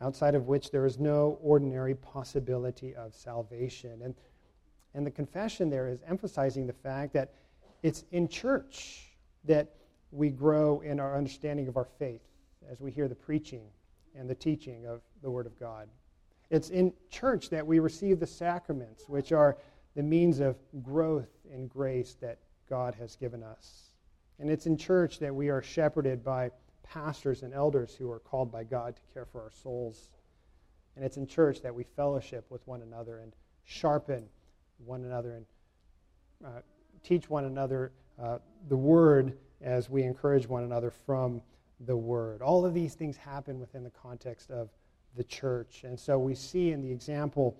outside 0.00 0.34
of 0.34 0.48
which 0.48 0.70
there 0.70 0.84
is 0.84 0.98
no 0.98 1.38
ordinary 1.40 1.94
possibility 1.94 2.94
of 2.94 3.14
salvation. 3.14 4.02
And, 4.02 4.14
and 4.94 5.06
the 5.06 5.10
confession 5.10 5.70
there 5.70 5.88
is 5.88 6.00
emphasizing 6.06 6.66
the 6.66 6.72
fact 6.72 7.12
that 7.14 7.32
it's 7.82 8.04
in 8.10 8.28
church 8.28 9.12
that 9.44 9.74
we 10.10 10.30
grow 10.30 10.80
in 10.80 10.98
our 10.98 11.16
understanding 11.16 11.68
of 11.68 11.76
our 11.76 11.88
faith 11.98 12.22
as 12.70 12.80
we 12.80 12.90
hear 12.90 13.06
the 13.06 13.14
preaching 13.14 13.62
and 14.18 14.28
the 14.28 14.34
teaching 14.34 14.86
of 14.86 15.02
the 15.22 15.30
Word 15.30 15.46
of 15.46 15.58
God. 15.58 15.88
It's 16.50 16.70
in 16.70 16.92
church 17.10 17.50
that 17.50 17.66
we 17.66 17.78
receive 17.78 18.20
the 18.20 18.26
sacraments, 18.26 19.08
which 19.08 19.32
are 19.32 19.58
the 19.96 20.02
means 20.02 20.40
of 20.40 20.56
growth 20.82 21.30
and 21.50 21.68
grace 21.68 22.16
that 22.20 22.38
God 22.68 22.94
has 22.94 23.16
given 23.16 23.42
us. 23.42 23.90
And 24.38 24.50
it's 24.50 24.66
in 24.66 24.76
church 24.76 25.18
that 25.20 25.34
we 25.34 25.48
are 25.48 25.62
shepherded 25.62 26.22
by 26.22 26.50
pastors 26.82 27.42
and 27.42 27.54
elders 27.54 27.94
who 27.94 28.10
are 28.10 28.18
called 28.18 28.52
by 28.52 28.62
God 28.62 28.94
to 28.94 29.02
care 29.14 29.24
for 29.24 29.40
our 29.42 29.50
souls. 29.50 30.10
And 30.94 31.04
it's 31.04 31.16
in 31.16 31.26
church 31.26 31.62
that 31.62 31.74
we 31.74 31.82
fellowship 31.82 32.44
with 32.50 32.66
one 32.66 32.82
another 32.82 33.18
and 33.20 33.32
sharpen 33.64 34.28
one 34.84 35.04
another 35.04 35.32
and 35.32 35.46
uh, 36.44 36.60
teach 37.02 37.30
one 37.30 37.46
another 37.46 37.92
uh, 38.22 38.38
the 38.68 38.76
word 38.76 39.36
as 39.62 39.88
we 39.88 40.02
encourage 40.02 40.46
one 40.46 40.64
another 40.64 40.90
from 40.90 41.40
the 41.80 41.96
word. 41.96 42.42
All 42.42 42.66
of 42.66 42.74
these 42.74 42.94
things 42.94 43.16
happen 43.16 43.58
within 43.58 43.82
the 43.82 43.90
context 43.90 44.50
of 44.50 44.68
the 45.16 45.24
church. 45.24 45.84
And 45.84 45.98
so 45.98 46.18
we 46.18 46.34
see 46.34 46.72
in 46.72 46.82
the 46.82 46.90
example 46.90 47.56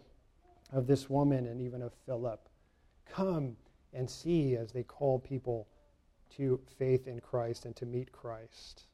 of 0.72 0.87
this 0.87 1.09
woman 1.09 1.46
and 1.46 1.61
even 1.61 1.83
of 1.83 1.92
Philip 2.07 2.48
come 3.07 3.57
and 3.92 4.09
see 4.09 4.57
as 4.57 4.72
they 4.72 4.83
call 4.83 5.18
people 5.18 5.66
to 6.37 6.61
faith 6.79 7.07
in 7.07 7.20
Christ 7.20 7.64
and 7.64 7.74
to 7.76 7.87
meet 7.87 8.12
Christ. 8.12 8.87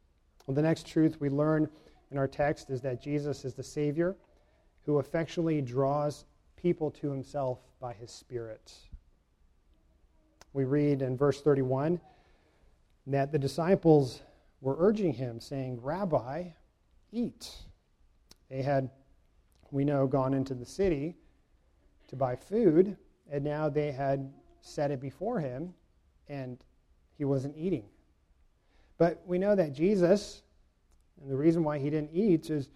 Well, 0.46 0.54
the 0.54 0.62
next 0.62 0.86
truth 0.86 1.20
we 1.20 1.28
learn 1.28 1.68
in 2.10 2.18
our 2.18 2.28
text 2.28 2.70
is 2.70 2.80
that 2.82 3.02
Jesus 3.02 3.44
is 3.44 3.54
the 3.54 3.62
Savior 3.62 4.16
who 4.84 4.98
effectually 4.98 5.60
draws 5.60 6.24
people 6.56 6.90
to 6.90 7.10
himself 7.10 7.58
by 7.80 7.92
his 7.94 8.10
Spirit. 8.10 8.72
We 10.52 10.64
read 10.64 11.02
in 11.02 11.16
verse 11.16 11.40
31 11.40 12.00
that 13.06 13.32
the 13.32 13.38
disciples 13.38 14.20
were 14.60 14.76
urging 14.78 15.12
him, 15.12 15.40
saying, 15.40 15.80
Rabbi, 15.80 16.50
eat. 17.10 17.50
They 18.48 18.62
had, 18.62 18.90
we 19.70 19.84
know, 19.84 20.06
gone 20.06 20.34
into 20.34 20.54
the 20.54 20.66
city 20.66 21.16
to 22.12 22.16
buy 22.16 22.36
food, 22.36 22.94
and 23.30 23.42
now 23.42 23.70
they 23.70 23.90
had 23.90 24.30
set 24.60 24.90
it 24.90 25.00
before 25.00 25.40
him, 25.40 25.72
and 26.28 26.62
he 27.16 27.24
wasn't 27.24 27.56
eating. 27.56 27.84
But 28.98 29.22
we 29.26 29.38
know 29.38 29.54
that 29.54 29.72
Jesus, 29.72 30.42
and 31.20 31.30
the 31.30 31.36
reason 31.36 31.64
why 31.64 31.78
he 31.78 31.88
didn't 31.88 32.10
eat 32.12 32.50
is 32.50 32.68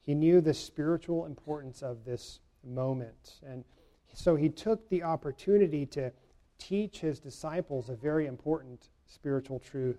he 0.00 0.14
knew 0.14 0.40
the 0.40 0.54
spiritual 0.54 1.26
importance 1.26 1.82
of 1.82 2.04
this 2.04 2.38
moment. 2.62 3.40
And 3.44 3.64
so 4.12 4.36
he 4.36 4.48
took 4.48 4.88
the 4.88 5.02
opportunity 5.02 5.86
to 5.86 6.12
teach 6.58 7.00
his 7.00 7.18
disciples 7.18 7.88
a 7.88 7.96
very 7.96 8.26
important 8.26 8.90
spiritual 9.06 9.58
truth. 9.58 9.98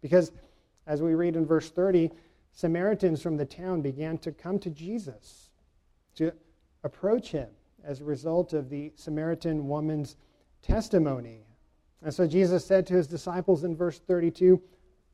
Because, 0.00 0.32
as 0.86 1.02
we 1.02 1.14
read 1.14 1.36
in 1.36 1.44
verse 1.44 1.68
30, 1.68 2.10
Samaritans 2.52 3.20
from 3.20 3.36
the 3.36 3.44
town 3.44 3.82
began 3.82 4.16
to 4.18 4.32
come 4.32 4.58
to 4.60 4.70
Jesus 4.70 5.50
to 6.14 6.32
approach 6.82 7.32
him 7.32 7.48
as 7.88 8.02
a 8.02 8.04
result 8.04 8.52
of 8.52 8.68
the 8.68 8.92
Samaritan 8.96 9.66
woman's 9.66 10.16
testimony. 10.60 11.46
And 12.02 12.12
so 12.12 12.26
Jesus 12.26 12.64
said 12.64 12.86
to 12.86 12.94
his 12.94 13.06
disciples 13.06 13.64
in 13.64 13.74
verse 13.74 13.98
32, 13.98 14.60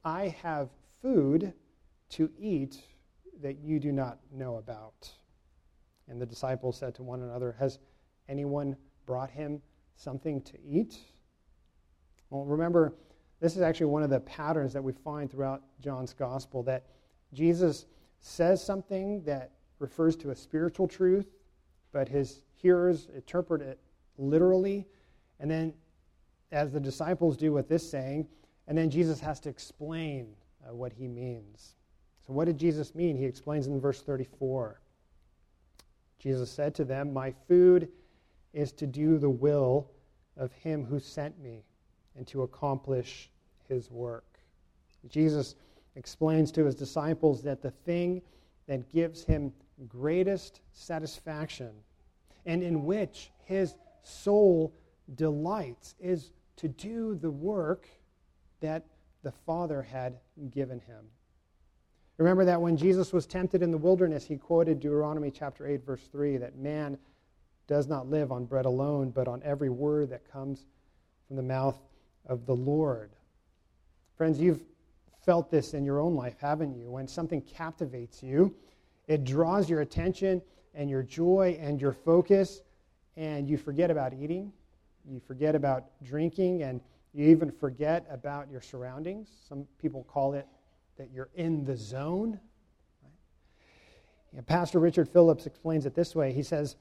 I 0.04 0.34
have 0.42 0.70
food 1.00 1.52
to 2.10 2.30
eat 2.36 2.82
that 3.40 3.60
you 3.60 3.78
do 3.78 3.92
not 3.92 4.18
know 4.32 4.56
about. 4.56 5.08
And 6.08 6.20
the 6.20 6.26
disciples 6.26 6.76
said 6.76 6.96
to 6.96 7.04
one 7.04 7.22
another, 7.22 7.54
Has 7.60 7.78
anyone 8.28 8.76
brought 9.06 9.30
him 9.30 9.62
something 9.94 10.42
to 10.42 10.58
eat? 10.66 10.98
Well, 12.28 12.44
remember, 12.44 12.94
this 13.40 13.54
is 13.54 13.62
actually 13.62 13.86
one 13.86 14.02
of 14.02 14.10
the 14.10 14.20
patterns 14.20 14.72
that 14.72 14.82
we 14.82 14.92
find 14.92 15.30
throughout 15.30 15.62
John's 15.80 16.12
gospel 16.12 16.64
that 16.64 16.86
Jesus 17.32 17.86
says 18.18 18.62
something 18.62 19.22
that 19.24 19.52
refers 19.78 20.16
to 20.16 20.30
a 20.30 20.36
spiritual 20.36 20.88
truth, 20.88 21.28
but 21.92 22.08
his 22.08 22.42
hearers 22.54 23.08
interpret 23.14 23.62
it 23.62 23.78
literally. 24.18 24.86
And 25.40 25.50
then, 25.50 25.74
as 26.52 26.70
the 26.70 26.80
disciples 26.80 27.36
do 27.36 27.52
with 27.52 27.68
this 27.68 27.88
saying, 27.88 28.28
and 28.66 28.78
then 28.78 28.90
Jesus 28.90 29.20
has 29.20 29.40
to 29.40 29.48
explain 29.48 30.28
uh, 30.66 30.74
what 30.74 30.92
he 30.92 31.08
means. 31.08 31.74
So, 32.26 32.32
what 32.32 32.46
did 32.46 32.58
Jesus 32.58 32.94
mean? 32.94 33.16
He 33.16 33.26
explains 33.26 33.66
in 33.66 33.80
verse 33.80 34.00
34. 34.02 34.80
Jesus 36.18 36.50
said 36.50 36.74
to 36.76 36.84
them, 36.84 37.12
My 37.12 37.34
food 37.46 37.88
is 38.54 38.72
to 38.72 38.86
do 38.86 39.18
the 39.18 39.28
will 39.28 39.90
of 40.36 40.52
him 40.52 40.84
who 40.84 40.98
sent 40.98 41.38
me 41.38 41.64
and 42.16 42.26
to 42.28 42.42
accomplish 42.42 43.30
his 43.68 43.90
work. 43.90 44.38
Jesus 45.08 45.56
explains 45.96 46.50
to 46.52 46.64
his 46.64 46.74
disciples 46.74 47.42
that 47.42 47.60
the 47.60 47.70
thing 47.70 48.22
that 48.66 48.88
gives 48.88 49.24
him 49.24 49.52
greatest 49.88 50.60
satisfaction 50.72 51.72
and 52.46 52.62
in 52.62 52.84
which 52.84 53.30
his 53.44 53.74
soul 54.02 54.74
delights 55.14 55.94
is 56.00 56.30
to 56.56 56.68
do 56.68 57.14
the 57.14 57.30
work 57.30 57.88
that 58.60 58.84
the 59.22 59.32
Father 59.32 59.82
had 59.82 60.18
given 60.50 60.80
him. 60.80 61.04
Remember 62.16 62.44
that 62.44 62.60
when 62.60 62.76
Jesus 62.76 63.12
was 63.12 63.26
tempted 63.26 63.62
in 63.62 63.70
the 63.70 63.78
wilderness, 63.78 64.24
he 64.24 64.36
quoted 64.36 64.78
Deuteronomy 64.78 65.30
chapter 65.30 65.66
8, 65.66 65.84
verse 65.84 66.06
3 66.12 66.36
that 66.36 66.56
man 66.56 66.96
does 67.66 67.88
not 67.88 68.08
live 68.08 68.30
on 68.30 68.44
bread 68.44 68.66
alone, 68.66 69.10
but 69.10 69.26
on 69.26 69.42
every 69.42 69.70
word 69.70 70.10
that 70.10 70.30
comes 70.30 70.66
from 71.26 71.36
the 71.36 71.42
mouth 71.42 71.78
of 72.26 72.46
the 72.46 72.54
Lord. 72.54 73.10
Friends, 74.16 74.38
you've 74.38 74.62
felt 75.24 75.50
this 75.50 75.74
in 75.74 75.84
your 75.84 75.98
own 75.98 76.14
life, 76.14 76.36
haven't 76.38 76.76
you? 76.76 76.90
When 76.90 77.08
something 77.08 77.40
captivates 77.40 78.22
you, 78.22 78.54
it 79.08 79.24
draws 79.24 79.68
your 79.68 79.80
attention 79.80 80.40
and 80.74 80.90
your 80.90 81.02
joy 81.02 81.58
and 81.60 81.80
your 81.80 81.92
focus, 81.92 82.62
and 83.16 83.48
you 83.48 83.56
forget 83.56 83.90
about 83.90 84.12
eating, 84.12 84.52
you 85.08 85.20
forget 85.20 85.54
about 85.54 85.84
drinking, 86.02 86.62
and 86.62 86.80
you 87.12 87.28
even 87.28 87.50
forget 87.50 88.06
about 88.10 88.50
your 88.50 88.60
surroundings. 88.60 89.28
Some 89.48 89.66
people 89.80 90.04
call 90.04 90.34
it 90.34 90.46
that 90.98 91.10
you're 91.12 91.30
in 91.34 91.64
the 91.64 91.76
zone. 91.76 92.40
Right? 94.32 94.46
Pastor 94.46 94.80
Richard 94.80 95.08
Phillips 95.08 95.46
explains 95.46 95.86
it 95.86 95.94
this 95.94 96.14
way. 96.14 96.32
He 96.32 96.42
says, 96.42 96.76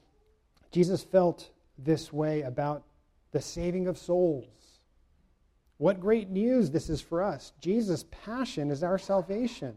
Jesus 0.72 1.04
felt 1.04 1.50
this 1.78 2.12
way 2.12 2.42
about 2.42 2.84
the 3.32 3.42
saving 3.42 3.88
of 3.88 3.98
souls. 3.98 4.48
What 5.78 6.00
great 6.00 6.30
news 6.30 6.72
this 6.72 6.90
is 6.90 7.02
for 7.02 7.22
us. 7.22 7.52
Jesus' 7.60 8.06
passion 8.10 8.72
is 8.72 8.84
our 8.84 8.98
salvation. 8.98 9.76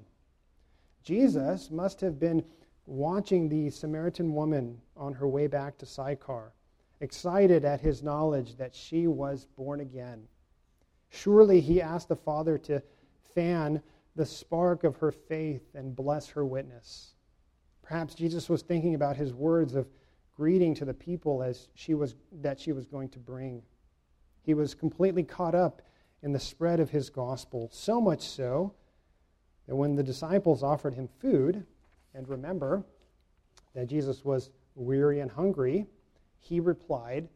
Jesus 1.03 1.71
must 1.71 2.01
have 2.01 2.19
been 2.19 2.45
watching 2.87 3.49
the 3.49 3.70
Samaritan 3.70 4.33
woman 4.33 4.81
on 4.96 5.12
her 5.12 5.29
way 5.29 5.46
back 5.46 5.77
to 5.79 5.87
Sychar, 5.87 6.53
excited 7.01 7.64
at 7.64 7.81
his 7.81 8.03
knowledge 8.03 8.57
that 8.57 8.75
she 8.75 9.07
was 9.07 9.46
born 9.57 9.81
again. 9.81 10.27
Surely 11.09 11.61
he 11.61 11.83
asked 11.83 12.09
the 12.09 12.16
Father 12.16 12.57
to 12.59 12.83
fan 13.35 13.83
the 14.14 14.27
spark 14.27 14.85
of 14.85 14.96
her 14.96 15.12
faith 15.12 15.75
and 15.75 15.94
bless 15.94 16.29
her 16.29 16.44
witness. 16.44 17.14
Perhaps 17.83 18.14
Jesus 18.14 18.49
was 18.49 18.62
thinking 18.62 18.94
about 18.94 19.16
his 19.16 19.35
words 19.35 19.75
of 19.75 19.88
greeting 20.35 20.75
to 20.75 20.85
the 20.85 20.94
people 20.94 21.42
as 21.42 21.68
she 21.75 21.94
was, 21.94 22.14
that 22.40 22.59
she 22.59 22.72
was 22.72 22.87
going 22.87 23.09
to 23.11 23.18
bring. 23.18 23.62
He 24.42 24.55
was 24.55 24.75
completely 24.75 25.22
caught 25.22 25.55
up 25.55 25.83
in 26.22 26.33
the 26.33 26.40
spread 26.40 26.81
of 26.81 26.90
his 26.90 27.11
gospel, 27.11 27.68
so 27.72 28.01
much 28.01 28.22
so 28.22 28.75
that 29.66 29.77
when 29.77 29.94
the 29.94 30.03
disciples 30.03 30.62
offered 30.62 30.94
him 30.94 31.09
food, 31.20 31.66
and 32.17 32.29
remember 32.29 32.83
that 33.75 33.87
Jesus 33.87 34.25
was 34.25 34.51
weary 34.75 35.21
and 35.21 35.31
hungry, 35.31 35.87
he 36.41 36.61
replied, 36.61 37.29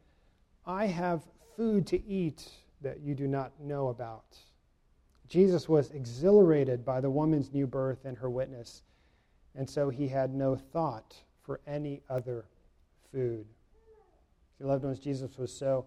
I 0.66 0.87
have 0.87 1.23
food 1.57 1.87
to 1.88 2.05
eat 2.07 2.49
that 2.81 3.01
you 3.01 3.14
do 3.14 3.29
not 3.29 3.53
know 3.61 3.88
about. 3.88 4.38
Jesus 5.29 5.69
was 5.69 5.90
exhilarated 5.90 6.85
by 6.85 7.01
the 7.01 7.11
woman's 7.11 7.53
new 7.53 7.66
birth 7.66 8.05
and 8.05 8.16
her 8.16 8.31
witness, 8.31 8.83
and 9.55 9.69
so 9.69 9.90
he 9.90 10.09
had 10.09 10.35
no 10.35 10.57
thought 10.57 11.14
for 11.43 11.61
any 11.66 12.01
other 12.09 12.47
food. 13.12 13.47
Your 14.59 14.69
loved 14.69 14.85
ones, 14.85 14.99
Jesus 14.99 15.38
was 15.38 15.53
so 15.53 15.87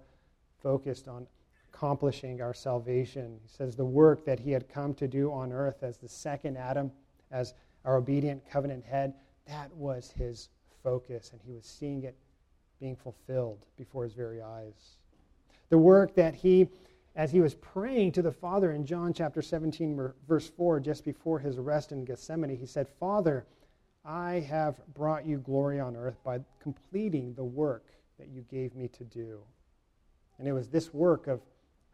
focused 0.61 1.07
on 1.07 1.27
accomplishing 1.73 2.41
our 2.41 2.53
salvation. 2.53 3.39
He 3.41 3.49
says 3.49 3.75
the 3.75 3.85
work 3.85 4.25
that 4.25 4.39
he 4.39 4.51
had 4.51 4.69
come 4.69 4.93
to 4.95 5.07
do 5.07 5.31
on 5.31 5.51
earth 5.51 5.81
as 5.81 5.97
the 5.97 6.07
second 6.07 6.57
Adam, 6.57 6.91
as 7.31 7.53
our 7.85 7.97
obedient 7.97 8.49
covenant 8.49 8.83
head, 8.85 9.13
that 9.47 9.73
was 9.75 10.11
his 10.11 10.49
focus, 10.83 11.31
and 11.31 11.41
he 11.45 11.53
was 11.53 11.65
seeing 11.65 12.03
it 12.03 12.15
being 12.79 12.95
fulfilled 12.95 13.65
before 13.77 14.03
his 14.03 14.13
very 14.13 14.41
eyes. 14.41 14.97
The 15.69 15.77
work 15.77 16.15
that 16.15 16.35
he, 16.35 16.67
as 17.15 17.31
he 17.31 17.41
was 17.41 17.55
praying 17.55 18.11
to 18.13 18.21
the 18.21 18.31
Father 18.31 18.71
in 18.71 18.85
John 18.85 19.13
chapter 19.13 19.41
17, 19.41 20.11
verse 20.27 20.49
4, 20.49 20.79
just 20.79 21.05
before 21.05 21.39
his 21.39 21.57
arrest 21.57 21.91
in 21.91 22.05
Gethsemane, 22.05 22.57
he 22.57 22.65
said, 22.65 22.87
Father, 22.99 23.45
I 24.05 24.41
have 24.49 24.81
brought 24.93 25.25
you 25.25 25.37
glory 25.37 25.79
on 25.79 25.95
earth 25.95 26.17
by 26.23 26.41
completing 26.59 27.33
the 27.33 27.43
work 27.43 27.85
that 28.19 28.27
you 28.27 28.41
gave 28.51 28.75
me 28.75 28.89
to 28.89 29.03
do. 29.05 29.39
And 30.37 30.47
it 30.47 30.51
was 30.51 30.67
this 30.67 30.93
work 30.93 31.27
of 31.27 31.41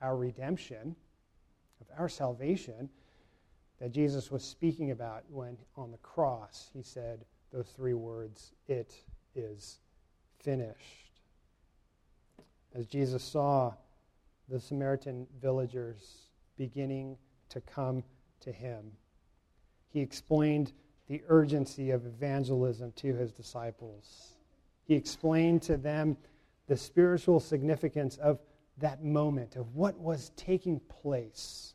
our 0.02 0.18
redemption, 0.18 0.96
of 1.82 1.88
our 2.00 2.10
salvation, 2.10 2.90
that 3.80 3.92
Jesus 3.92 4.30
was 4.30 4.44
speaking 4.44 4.92
about 4.92 5.24
when 5.30 5.58
on 5.76 5.92
the 5.92 5.98
cross 5.98 6.70
he 6.74 6.84
said 6.84 7.26
those 7.52 7.68
three 7.76 7.94
words, 7.94 8.54
It 8.68 8.94
is 9.36 9.80
finished. 10.40 11.22
As 12.76 12.86
Jesus 12.86 13.24
saw 13.24 13.74
the 14.48 14.60
Samaritan 14.60 15.28
villagers 15.42 16.30
beginning 16.58 17.18
to 17.50 17.62
come 17.62 18.04
to 18.42 18.52
him, 18.52 18.92
he 19.92 20.02
explained 20.02 20.74
the 21.08 21.24
urgency 21.28 21.90
of 21.92 22.06
evangelism 22.06 22.92
to 22.98 23.16
his 23.16 23.32
disciples. 23.32 24.36
He 24.86 24.96
explained 24.96 25.64
to 25.64 25.78
them 25.78 26.18
the 26.68 26.78
spiritual 26.78 27.40
significance 27.40 28.18
of 28.18 28.40
that 28.78 29.04
moment, 29.04 29.56
of 29.56 29.76
what 29.76 29.98
was 30.00 30.32
taking 30.36 30.80
place. 30.82 31.74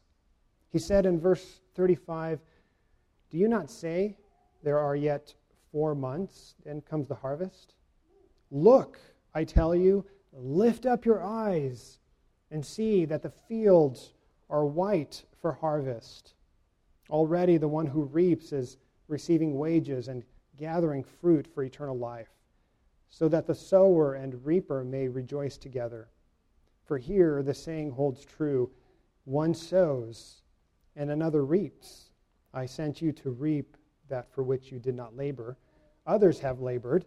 He 0.75 0.81
said 0.81 1.07
in 1.07 1.21
verse 1.21 1.61
35, 1.77 2.41
Do 3.31 3.39
you 3.39 3.47
not 3.47 3.71
say 3.71 4.17
there 4.65 4.81
are 4.81 4.97
yet 4.97 5.33
four 5.71 5.95
months, 5.95 6.57
then 6.65 6.81
comes 6.81 7.07
the 7.07 7.15
harvest? 7.15 7.75
Look, 8.51 8.99
I 9.33 9.45
tell 9.45 9.77
you, 9.77 10.05
lift 10.33 10.85
up 10.85 11.05
your 11.05 11.23
eyes 11.23 12.01
and 12.51 12.67
see 12.67 13.05
that 13.05 13.23
the 13.23 13.31
fields 13.47 14.15
are 14.51 14.67
white 14.67 15.25
for 15.41 15.53
harvest. 15.53 16.35
Already 17.09 17.57
the 17.57 17.69
one 17.69 17.87
who 17.87 18.03
reaps 18.03 18.53
is 18.53 18.77
receiving 19.07 19.57
wages 19.57 20.09
and 20.09 20.25
gathering 20.57 21.05
fruit 21.05 21.47
for 21.47 21.63
eternal 21.63 21.97
life, 21.97 22.35
so 23.09 23.29
that 23.29 23.47
the 23.47 23.55
sower 23.55 24.15
and 24.15 24.45
reaper 24.45 24.83
may 24.83 25.07
rejoice 25.07 25.57
together. 25.57 26.09
For 26.85 26.99
here 26.99 27.45
the 27.45 27.55
saying 27.55 27.93
holds 27.93 28.25
true 28.25 28.73
one 29.25 29.55
sows 29.55 30.41
and 30.97 31.11
another 31.11 31.45
reaps. 31.45 32.11
I 32.53 32.67
sent 32.67 33.03
you 33.03 33.13
to 33.13 33.31
reap 33.31 33.77
that 34.09 34.31
for 34.33 34.43
which 34.43 34.71
you 34.71 34.79
did 34.79 34.95
not 34.95 35.17
labor. 35.17 35.57
Others 36.07 36.39
have 36.41 36.61
labored, 36.61 37.05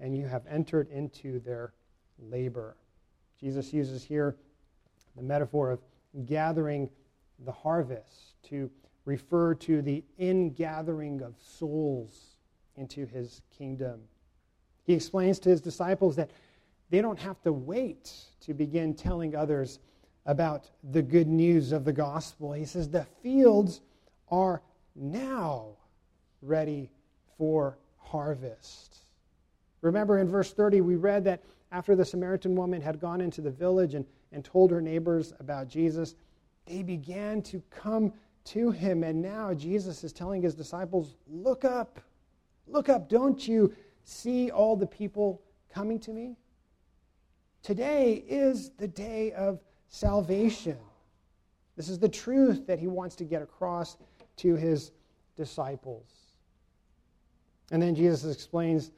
and 0.00 0.16
you 0.16 0.26
have 0.26 0.46
entered 0.48 0.88
into 0.90 1.40
their 1.40 1.72
labor. 2.18 2.76
Jesus 3.38 3.72
uses 3.72 4.02
here 4.04 4.36
the 5.16 5.22
metaphor 5.22 5.70
of 5.70 5.80
gathering 6.24 6.88
the 7.44 7.52
harvest 7.52 8.34
to 8.44 8.70
refer 9.04 9.54
to 9.54 9.82
the 9.82 10.02
ingathering 10.18 11.22
of 11.22 11.34
souls 11.40 12.36
into 12.76 13.06
his 13.06 13.42
kingdom. 13.56 14.00
He 14.84 14.94
explains 14.94 15.38
to 15.40 15.48
his 15.48 15.60
disciples 15.60 16.16
that 16.16 16.30
they 16.90 17.02
don't 17.02 17.18
have 17.18 17.40
to 17.42 17.52
wait 17.52 18.12
to 18.40 18.54
begin 18.54 18.94
telling 18.94 19.34
others 19.34 19.80
about 20.26 20.68
the 20.92 21.02
good 21.02 21.28
news 21.28 21.72
of 21.72 21.84
the 21.84 21.92
gospel. 21.92 22.52
He 22.52 22.64
says 22.64 22.88
the 22.88 23.06
fields 23.22 23.80
are 24.28 24.60
now 24.94 25.76
ready 26.42 26.90
for 27.38 27.78
harvest. 27.98 28.98
Remember 29.82 30.18
in 30.18 30.28
verse 30.28 30.52
30, 30.52 30.80
we 30.80 30.96
read 30.96 31.24
that 31.24 31.42
after 31.72 31.94
the 31.94 32.04
Samaritan 32.04 32.56
woman 32.56 32.80
had 32.80 33.00
gone 33.00 33.20
into 33.20 33.40
the 33.40 33.50
village 33.50 33.94
and, 33.94 34.04
and 34.32 34.44
told 34.44 34.70
her 34.70 34.80
neighbors 34.80 35.32
about 35.38 35.68
Jesus, 35.68 36.14
they 36.66 36.82
began 36.82 37.42
to 37.42 37.62
come 37.70 38.12
to 38.44 38.70
him. 38.70 39.02
And 39.04 39.22
now 39.22 39.54
Jesus 39.54 40.02
is 40.02 40.12
telling 40.12 40.42
his 40.42 40.54
disciples, 40.54 41.14
Look 41.28 41.64
up, 41.64 42.00
look 42.66 42.88
up. 42.88 43.08
Don't 43.08 43.46
you 43.46 43.74
see 44.04 44.50
all 44.50 44.76
the 44.76 44.86
people 44.86 45.42
coming 45.72 45.98
to 46.00 46.12
me? 46.12 46.36
Today 47.62 48.24
is 48.28 48.70
the 48.78 48.88
day 48.88 49.32
of 49.32 49.60
salvation. 49.88 50.78
This 51.76 51.88
is 51.88 51.98
the 51.98 52.08
truth 52.08 52.66
that 52.66 52.78
he 52.78 52.86
wants 52.86 53.16
to 53.16 53.24
get 53.24 53.42
across 53.42 53.96
to 54.36 54.54
his 54.54 54.92
disciples. 55.36 56.10
And 57.70 57.82
then 57.82 57.94
Jesus 57.94 58.32
explains 58.32 58.92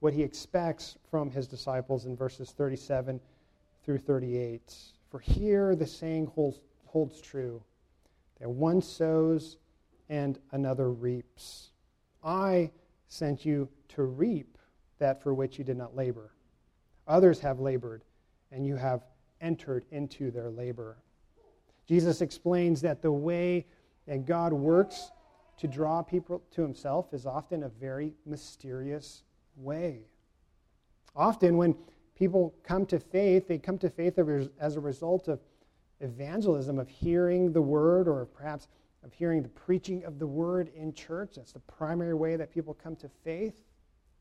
what 0.00 0.12
he 0.12 0.22
expects 0.22 0.96
from 1.10 1.30
his 1.30 1.46
disciples 1.46 2.06
in 2.06 2.16
verses 2.16 2.52
37 2.52 3.20
through 3.84 3.98
38. 3.98 4.74
For 5.10 5.18
here 5.18 5.74
the 5.74 5.86
saying 5.86 6.26
holds, 6.26 6.60
holds 6.86 7.20
true 7.20 7.62
that 8.40 8.48
one 8.48 8.80
sows 8.80 9.58
and 10.08 10.38
another 10.52 10.90
reaps. 10.90 11.70
I 12.24 12.70
sent 13.08 13.44
you 13.44 13.68
to 13.88 14.02
reap 14.02 14.58
that 14.98 15.22
for 15.22 15.34
which 15.34 15.58
you 15.58 15.64
did 15.64 15.76
not 15.76 15.96
labor. 15.96 16.32
Others 17.06 17.40
have 17.40 17.60
labored, 17.60 18.04
and 18.52 18.66
you 18.66 18.76
have 18.76 19.02
entered 19.40 19.84
into 19.90 20.30
their 20.30 20.50
labor. 20.50 20.98
Jesus 21.86 22.20
explains 22.20 22.80
that 22.82 23.02
the 23.02 23.12
way 23.12 23.66
that 24.06 24.26
God 24.26 24.52
works 24.52 25.10
to 25.58 25.66
draw 25.66 26.02
people 26.02 26.42
to 26.52 26.62
himself 26.62 27.12
is 27.12 27.26
often 27.26 27.64
a 27.64 27.68
very 27.68 28.14
mysterious 28.24 29.22
way. 29.56 30.06
Often, 31.14 31.56
when 31.56 31.74
people 32.14 32.54
come 32.62 32.86
to 32.86 32.98
faith, 32.98 33.48
they 33.48 33.58
come 33.58 33.76
to 33.78 33.90
faith 33.90 34.18
as 34.58 34.76
a 34.76 34.80
result 34.80 35.28
of 35.28 35.40
evangelism, 36.00 36.78
of 36.78 36.88
hearing 36.88 37.52
the 37.52 37.60
word, 37.60 38.08
or 38.08 38.24
perhaps 38.24 38.68
of 39.02 39.12
hearing 39.12 39.42
the 39.42 39.48
preaching 39.48 40.04
of 40.04 40.18
the 40.18 40.26
word 40.26 40.70
in 40.74 40.92
church. 40.92 41.32
That's 41.36 41.52
the 41.52 41.60
primary 41.60 42.14
way 42.14 42.36
that 42.36 42.52
people 42.52 42.74
come 42.74 42.96
to 42.96 43.10
faith, 43.24 43.54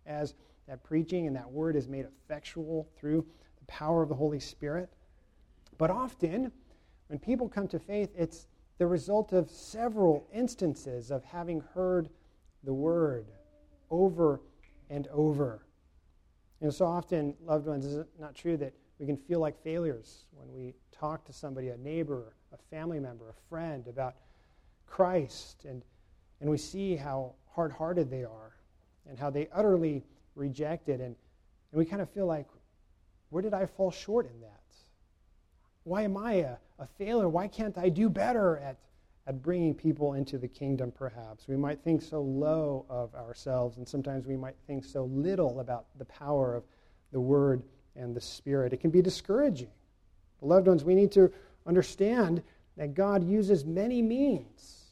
as 0.06 0.34
that 0.68 0.84
preaching 0.84 1.28
and 1.28 1.36
that 1.36 1.50
word 1.50 1.76
is 1.76 1.88
made 1.88 2.06
effectual 2.06 2.90
through 2.98 3.26
the 3.60 3.66
power 3.66 4.02
of 4.02 4.10
the 4.10 4.16
Holy 4.16 4.40
Spirit. 4.40 4.90
But 5.80 5.90
often, 5.90 6.52
when 7.08 7.18
people 7.18 7.50
come 7.50 7.68
to 7.70 7.80
faith, 7.80 8.10
it's 8.16 8.48
the 8.78 8.86
result 8.86 9.32
of 9.34 9.50
several 9.50 10.28
instances 10.32 11.10
of 11.10 11.24
having 11.24 11.64
heard 11.74 12.10
the 12.64 12.74
word 12.74 13.28
over 13.90 14.42
and 14.90 15.08
over. 15.08 15.66
And 16.62 16.72
so 16.72 16.86
often, 16.86 17.34
loved 17.42 17.66
ones, 17.66 17.86
is 17.86 17.96
it 17.96 18.08
not 18.20 18.36
true 18.36 18.58
that 18.58 18.74
we 19.00 19.06
can 19.06 19.16
feel 19.16 19.40
like 19.40 19.64
failures 19.64 20.26
when 20.34 20.52
we 20.52 20.76
talk 20.92 21.24
to 21.26 21.34
somebody, 21.34 21.70
a 21.70 21.78
neighbor, 21.78 22.36
a 22.52 22.58
family 22.70 23.00
member, 23.00 23.30
a 23.30 23.50
friend, 23.50 23.88
about 23.88 24.16
Christ, 24.86 25.64
and, 25.64 25.82
and 26.42 26.50
we 26.50 26.58
see 26.58 26.98
how 26.98 27.36
hard 27.56 27.72
hearted 27.72 28.12
they 28.12 28.26
are 28.26 28.58
and 29.08 29.18
how 29.18 29.30
they 29.30 29.48
utterly 29.54 30.04
reject 30.36 30.90
it. 30.90 31.00
And, 31.00 31.16
and 31.72 31.80
we 31.80 31.86
kind 31.86 32.02
of 32.02 32.10
feel 32.10 32.26
like, 32.26 32.48
where 33.30 33.42
did 33.42 33.54
I 33.54 33.66
fall 33.66 33.92
short 33.92 34.30
in 34.30 34.42
that? 34.42 34.59
Why 35.90 36.04
am 36.04 36.18
I 36.18 36.34
a, 36.34 36.56
a 36.78 36.86
failure? 37.00 37.30
Why 37.30 37.48
can't 37.48 37.76
I 37.76 37.90
do 37.90 38.10
better 38.10 38.58
at, 38.58 38.78
at 39.26 39.42
bringing 39.42 39.74
people 39.74 40.14
into 40.14 40.38
the 40.38 40.48
kingdom, 40.48 40.92
perhaps? 40.92 41.48
We 41.48 41.58
might 41.58 41.84
think 41.84 42.04
so 42.04 42.22
low 42.22 42.86
of 42.90 43.16
ourselves, 43.16 43.78
and 43.78 43.88
sometimes 43.88 44.28
we 44.28 44.38
might 44.38 44.54
think 44.68 44.86
so 44.86 45.06
little 45.06 45.60
about 45.60 45.88
the 45.98 46.06
power 46.06 46.56
of 46.56 46.64
the 47.12 47.20
Word 47.20 47.64
and 47.96 48.16
the 48.16 48.22
Spirit. 48.22 48.72
It 48.72 48.82
can 48.82 48.92
be 48.92 49.02
discouraging. 49.02 49.72
Beloved 50.42 50.68
ones, 50.68 50.84
we 50.84 50.94
need 50.94 51.12
to 51.14 51.32
understand 51.66 52.44
that 52.78 52.94
God 52.94 53.28
uses 53.28 53.66
many 53.66 54.04
means 54.04 54.92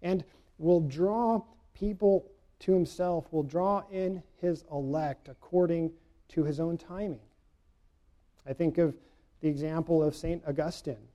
and 0.00 0.24
will 0.56 0.80
draw 0.80 1.42
people 1.74 2.26
to 2.60 2.72
himself, 2.72 3.30
will 3.32 3.42
draw 3.42 3.82
in 3.92 4.22
his 4.40 4.64
elect 4.72 5.28
according 5.28 5.92
to 6.28 6.42
his 6.42 6.58
own 6.58 6.78
timing. 6.78 7.20
I 8.46 8.54
think 8.54 8.78
of 8.78 8.94
the 9.42 9.48
example 9.48 10.02
of 10.02 10.14
St. 10.14 10.42
Augustine, 10.46 11.08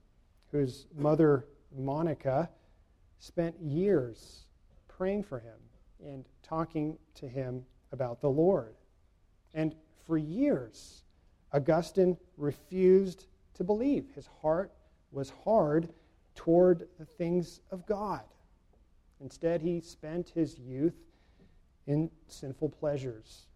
whose 0.52 0.86
mother, 0.94 1.46
Monica, 1.76 2.48
spent 3.18 3.58
years 3.60 4.44
praying 4.86 5.24
for 5.24 5.40
him 5.40 5.58
and 6.04 6.24
talking 6.42 6.96
to 7.14 7.26
him 7.26 7.64
about 7.90 8.20
the 8.20 8.28
Lord. 8.28 8.76
And 9.54 9.74
for 10.06 10.18
years, 10.18 11.02
Augustine 11.52 12.16
refused 12.36 13.26
to 13.54 13.64
believe. 13.64 14.10
His 14.14 14.28
heart 14.42 14.72
was 15.10 15.32
hard 15.44 15.88
toward 16.34 16.86
the 16.98 17.06
things 17.06 17.60
of 17.70 17.86
God. 17.86 18.22
Instead, 19.20 19.62
he 19.62 19.80
spent 19.80 20.28
his 20.28 20.58
youth 20.58 20.94
in 21.86 22.10
sinful 22.28 22.68
pleasures. 22.68 23.46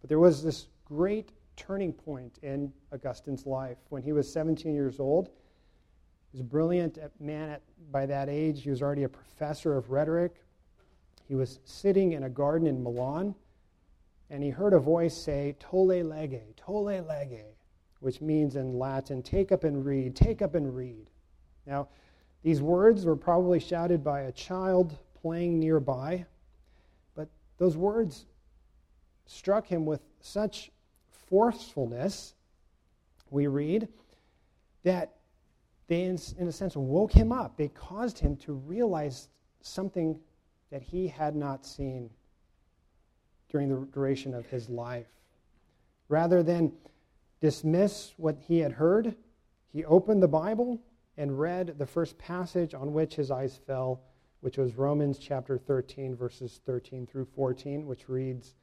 But 0.00 0.08
there 0.08 0.20
was 0.20 0.42
this 0.42 0.68
great 0.84 1.32
turning 1.56 1.92
point 1.92 2.38
in 2.42 2.72
Augustine's 2.92 3.46
life. 3.46 3.78
When 3.88 4.02
he 4.02 4.12
was 4.12 4.32
17 4.32 4.74
years 4.74 5.00
old, 5.00 5.28
he 5.28 6.38
was 6.38 6.40
a 6.40 6.44
brilliant 6.44 6.98
man 7.18 7.50
at, 7.50 7.62
by 7.90 8.06
that 8.06 8.28
age. 8.28 8.62
He 8.62 8.70
was 8.70 8.82
already 8.82 9.04
a 9.04 9.08
professor 9.08 9.76
of 9.76 9.90
rhetoric. 9.90 10.42
He 11.26 11.34
was 11.34 11.58
sitting 11.64 12.12
in 12.12 12.24
a 12.24 12.30
garden 12.30 12.68
in 12.68 12.82
Milan, 12.82 13.34
and 14.30 14.42
he 14.42 14.50
heard 14.50 14.72
a 14.72 14.78
voice 14.78 15.16
say, 15.16 15.56
Tolle 15.58 16.02
lege, 16.02 16.54
tolle 16.56 17.02
lege, 17.02 17.44
which 18.00 18.20
means 18.20 18.56
in 18.56 18.78
Latin, 18.78 19.22
take 19.22 19.50
up 19.50 19.64
and 19.64 19.84
read, 19.84 20.14
take 20.14 20.42
up 20.42 20.54
and 20.54 20.74
read. 20.74 21.10
Now, 21.66 21.88
these 22.42 22.62
words 22.62 23.04
were 23.04 23.16
probably 23.16 23.58
shouted 23.58 24.04
by 24.04 24.22
a 24.22 24.32
child 24.32 24.96
playing 25.20 25.58
nearby, 25.58 26.26
but 27.16 27.28
those 27.58 27.76
words 27.76 28.26
struck 29.26 29.66
him 29.66 29.84
with 29.84 30.00
such 30.20 30.70
forcefulness, 31.28 32.34
we 33.30 33.46
read, 33.46 33.88
that 34.82 35.16
they, 35.88 36.04
in, 36.04 36.18
a 36.48 36.52
sense, 36.52 36.76
woke 36.76 37.12
him 37.12 37.32
up. 37.32 37.56
They 37.56 37.68
caused 37.68 38.18
him 38.18 38.36
to 38.38 38.54
realize 38.54 39.28
something 39.60 40.18
that 40.70 40.82
he 40.82 41.08
had 41.08 41.36
not 41.36 41.64
seen 41.64 42.10
during 43.50 43.68
the 43.68 43.86
duration 43.92 44.34
of 44.34 44.46
his 44.46 44.68
life. 44.68 45.06
Rather 46.08 46.42
than 46.42 46.72
dismiss 47.40 48.14
what 48.16 48.36
he 48.38 48.58
had 48.58 48.72
heard, 48.72 49.14
he 49.72 49.84
opened 49.84 50.22
the 50.22 50.28
Bible 50.28 50.80
and 51.16 51.38
read 51.38 51.78
the 51.78 51.86
first 51.86 52.18
passage 52.18 52.74
on 52.74 52.92
which 52.92 53.14
his 53.14 53.30
eyes 53.30 53.58
fell, 53.66 54.02
which 54.40 54.58
was 54.58 54.76
Romans 54.76 55.18
chapter 55.18 55.58
13, 55.58 56.14
verses 56.14 56.60
13 56.66 57.06
through 57.06 57.26
14, 57.34 57.86
which 57.86 58.08
reads, 58.08 58.54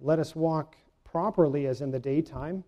Let 0.00 0.18
us 0.18 0.36
walk 0.36 0.76
properly 1.10 1.66
as 1.66 1.80
in 1.80 1.90
the 1.90 1.98
daytime, 1.98 2.62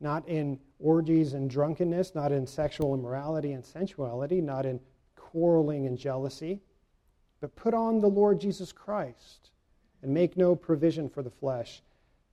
not 0.00 0.26
in 0.28 0.58
orgies 0.80 1.34
and 1.34 1.48
drunkenness, 1.48 2.14
not 2.14 2.32
in 2.32 2.46
sexual 2.46 2.94
immorality 2.94 3.52
and 3.52 3.64
sensuality, 3.64 4.40
not 4.40 4.66
in 4.66 4.80
quarreling 5.14 5.86
and 5.86 5.96
jealousy, 5.96 6.60
but 7.40 7.54
put 7.54 7.72
on 7.72 8.00
the 8.00 8.08
Lord 8.08 8.40
Jesus 8.40 8.72
Christ 8.72 9.50
and 10.02 10.12
make 10.12 10.36
no 10.36 10.56
provision 10.56 11.08
for 11.08 11.22
the 11.22 11.30
flesh 11.30 11.82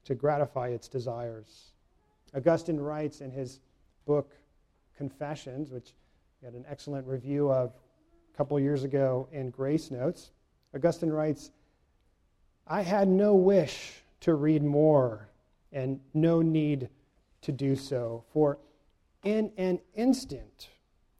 to 0.05 0.15
gratify 0.15 0.69
its 0.69 0.87
desires. 0.87 1.73
Augustine 2.35 2.79
writes 2.79 3.21
in 3.21 3.31
his 3.31 3.59
book 4.05 4.31
Confessions, 4.97 5.71
which 5.71 5.93
had 6.43 6.53
an 6.53 6.65
excellent 6.67 7.07
review 7.07 7.51
of 7.51 7.71
a 8.33 8.37
couple 8.37 8.59
years 8.59 8.83
ago 8.83 9.27
in 9.31 9.49
Grace 9.49 9.91
Notes. 9.91 10.31
Augustine 10.75 11.09
writes, 11.09 11.51
I 12.67 12.81
had 12.81 13.07
no 13.07 13.33
wish 13.33 14.03
to 14.21 14.33
read 14.35 14.63
more 14.63 15.29
and 15.71 15.99
no 16.13 16.41
need 16.41 16.89
to 17.41 17.51
do 17.51 17.75
so. 17.75 18.23
For 18.33 18.57
in 19.23 19.51
an 19.57 19.79
instant, 19.95 20.69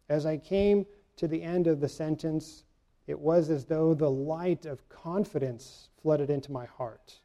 as 0.09 0.25
I 0.25 0.38
came 0.38 0.85
to 1.17 1.27
the 1.27 1.41
end 1.41 1.67
of 1.67 1.79
the 1.79 1.89
sentence, 1.89 2.63
it 3.07 3.19
was 3.19 3.49
as 3.49 3.65
though 3.65 3.93
the 3.93 4.09
light 4.09 4.65
of 4.65 4.88
confidence 4.89 5.89
flooded 6.01 6.29
into 6.29 6.51
my 6.51 6.65
heart, 6.65 7.19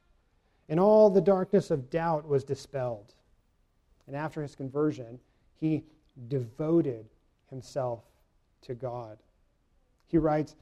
and 0.68 0.80
all 0.80 1.10
the 1.10 1.20
darkness 1.20 1.70
of 1.70 1.90
doubt 1.90 2.26
was 2.26 2.42
dispelled. 2.42 3.14
And 4.06 4.16
after 4.16 4.42
his 4.42 4.54
conversion, 4.54 5.20
he 5.54 5.84
devoted 6.28 7.06
himself 7.50 8.02
to 8.62 8.74
God. 8.74 9.18
He 10.06 10.18
writes, 10.18 10.56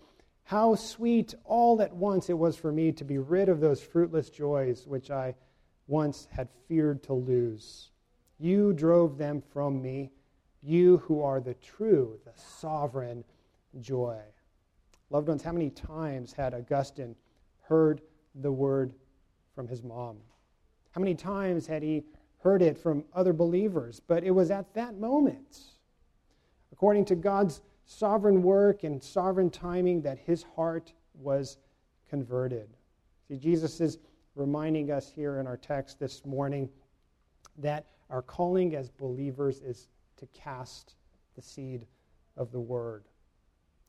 how 0.44 0.74
sweet 0.74 1.34
all 1.44 1.80
at 1.80 1.94
once 1.94 2.28
it 2.28 2.38
was 2.38 2.56
for 2.56 2.72
me 2.72 2.92
to 2.92 3.04
be 3.04 3.18
rid 3.18 3.48
of 3.48 3.60
those 3.60 3.80
fruitless 3.80 4.30
joys 4.30 4.86
which 4.86 5.10
I 5.10 5.34
once 5.86 6.28
had 6.30 6.48
feared 6.68 7.02
to 7.04 7.14
lose. 7.14 7.90
You 8.38 8.72
drove 8.72 9.18
them 9.18 9.42
from 9.52 9.80
me, 9.80 10.10
you 10.62 10.98
who 10.98 11.22
are 11.22 11.40
the 11.40 11.54
true, 11.54 12.18
the 12.24 12.32
sovereign 12.34 13.24
joy. 13.80 14.18
Loved 15.10 15.28
ones, 15.28 15.42
how 15.42 15.52
many 15.52 15.70
times 15.70 16.32
had 16.32 16.54
Augustine 16.54 17.14
heard 17.62 18.00
the 18.34 18.52
word 18.52 18.94
from 19.54 19.68
his 19.68 19.82
mom? 19.82 20.16
How 20.92 21.00
many 21.00 21.14
times 21.14 21.66
had 21.66 21.82
he 21.82 22.02
heard 22.38 22.62
it 22.62 22.78
from 22.78 23.04
other 23.14 23.32
believers? 23.32 24.00
But 24.06 24.24
it 24.24 24.30
was 24.30 24.50
at 24.50 24.72
that 24.74 24.98
moment, 24.98 25.60
according 26.72 27.04
to 27.06 27.14
God's 27.14 27.60
sovereign 27.92 28.42
work 28.42 28.84
and 28.84 29.02
sovereign 29.02 29.50
timing 29.50 30.02
that 30.02 30.18
his 30.18 30.44
heart 30.56 30.92
was 31.14 31.58
converted. 32.08 32.68
See, 33.28 33.36
Jesus 33.36 33.80
is 33.80 33.98
reminding 34.34 34.90
us 34.90 35.10
here 35.14 35.38
in 35.38 35.46
our 35.46 35.56
text 35.56 35.98
this 35.98 36.24
morning 36.24 36.68
that 37.58 37.86
our 38.10 38.22
calling 38.22 38.74
as 38.74 38.90
believers 38.90 39.60
is 39.60 39.88
to 40.16 40.26
cast 40.26 40.94
the 41.36 41.42
seed 41.42 41.86
of 42.36 42.50
the 42.50 42.60
word, 42.60 43.04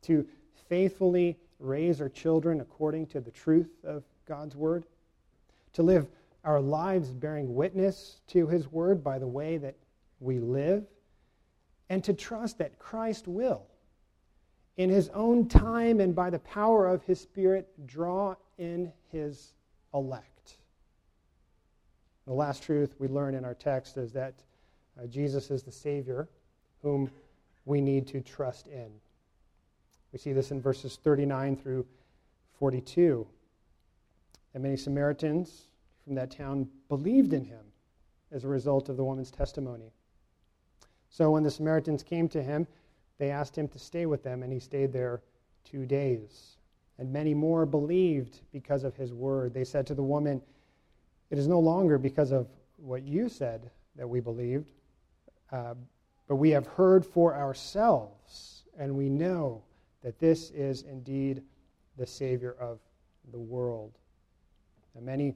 to 0.02 0.26
faithfully 0.68 1.38
raise 1.60 2.02
our 2.02 2.10
children 2.10 2.62
according 2.62 3.08
to 3.08 3.22
the 3.22 3.32
truth 3.32 3.72
of 3.84 4.04
God's 4.28 4.56
word, 4.56 4.86
to 5.74 5.84
live 5.84 6.08
our 6.44 6.60
lives 6.60 7.14
bearing 7.14 7.56
witness 7.56 8.20
to 8.28 8.48
his 8.48 8.70
word 8.72 9.04
by 9.04 9.18
the 9.18 9.28
way 9.28 9.58
that 9.58 9.76
we 10.20 10.40
live, 10.40 10.86
and 11.90 12.04
to 12.04 12.14
trust 12.14 12.58
that 12.58 12.80
Christ 12.80 13.28
will 13.28 13.66
in 14.78 14.90
his 14.90 15.10
own 15.10 15.48
time 15.48 16.00
and 16.00 16.16
by 16.16 16.30
the 16.30 16.40
power 16.40 16.88
of 16.88 17.04
his 17.04 17.20
Spirit, 17.20 17.68
draw 17.86 18.36
in 18.58 18.92
his 19.12 19.54
elect. 19.94 20.58
The 22.26 22.34
last 22.34 22.64
truth 22.64 22.96
we 23.00 23.08
learn 23.08 23.36
in 23.36 23.46
our 23.46 23.54
text 23.54 23.98
is 23.98 24.12
that 24.14 24.34
uh, 25.00 25.08
Jesus 25.08 25.52
is 25.52 25.64
the 25.64 25.72
Savior 25.72 26.28
whom 26.82 27.10
we 27.66 27.82
need 27.82 28.08
to 28.08 28.22
trust 28.22 28.68
in. 28.68 28.92
We 30.12 30.20
see 30.20 30.34
this 30.34 30.52
in 30.52 30.62
verses 30.62 30.98
39 31.04 31.58
through 31.58 31.86
42. 32.60 33.26
And 34.54 34.64
many 34.64 34.78
Samaritans 34.78 35.68
from 36.04 36.16
that 36.16 36.32
town 36.32 36.68
believed 36.90 37.34
in 37.34 37.44
him 37.44 37.66
as 38.32 38.44
a 38.44 38.48
result 38.48 38.90
of 38.90 38.98
the 38.98 39.04
woman's 39.04 39.32
testimony. 39.32 39.92
So 41.10 41.32
when 41.32 41.44
the 41.44 41.52
Samaritans 41.52 42.04
came 42.04 42.28
to 42.30 42.42
him, 42.42 42.68
they 43.24 43.32
asked 43.32 43.58
him 43.58 43.70
to 43.70 43.80
stay 43.80 44.06
with 44.06 44.22
them, 44.22 44.44
and 44.44 44.52
he 44.52 44.60
stayed 44.60 44.92
there 44.92 45.22
two 45.64 45.86
days. 45.86 46.58
And 47.00 47.10
many 47.10 47.34
more 47.34 47.66
believed 47.66 48.42
because 48.52 48.84
of 48.84 48.98
his 48.98 49.14
word. 49.14 49.54
They 49.54 49.64
said 49.64 49.88
to 49.88 49.94
the 49.94 50.04
woman, 50.04 50.42
It 51.30 51.38
is 51.38 51.48
no 51.48 51.62
longer 51.62 51.98
because 51.98 52.34
of 52.34 52.48
what 52.76 53.04
you 53.04 53.30
said 53.30 53.72
that 53.96 54.10
we 54.10 54.20
believed, 54.20 54.66
uh, 55.54 55.76
but 56.28 56.36
we 56.36 56.50
have 56.50 56.68
heard 56.68 57.06
for 57.06 57.34
ourselves, 57.34 58.64
and 58.78 58.94
we 58.94 59.08
know 59.08 59.64
that 60.02 60.20
this 60.20 60.52
is 60.52 60.82
indeed 60.82 61.44
the 61.98 62.06
Savior 62.06 62.58
of 62.60 62.80
the 63.32 63.40
world. 63.40 63.94
And 64.96 65.06
many 65.06 65.34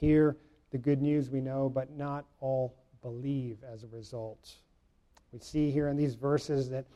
hear 0.00 0.36
the 0.72 0.78
good 0.78 1.00
news 1.00 1.30
we 1.30 1.40
know, 1.40 1.68
but 1.68 1.92
not 1.92 2.24
all 2.40 2.74
believe 3.02 3.58
as 3.72 3.84
a 3.84 3.86
result. 3.86 4.56
We 5.32 5.38
see 5.38 5.70
here 5.70 5.88
in 5.88 5.96
these 5.96 6.14
verses 6.14 6.68
that 6.70 6.86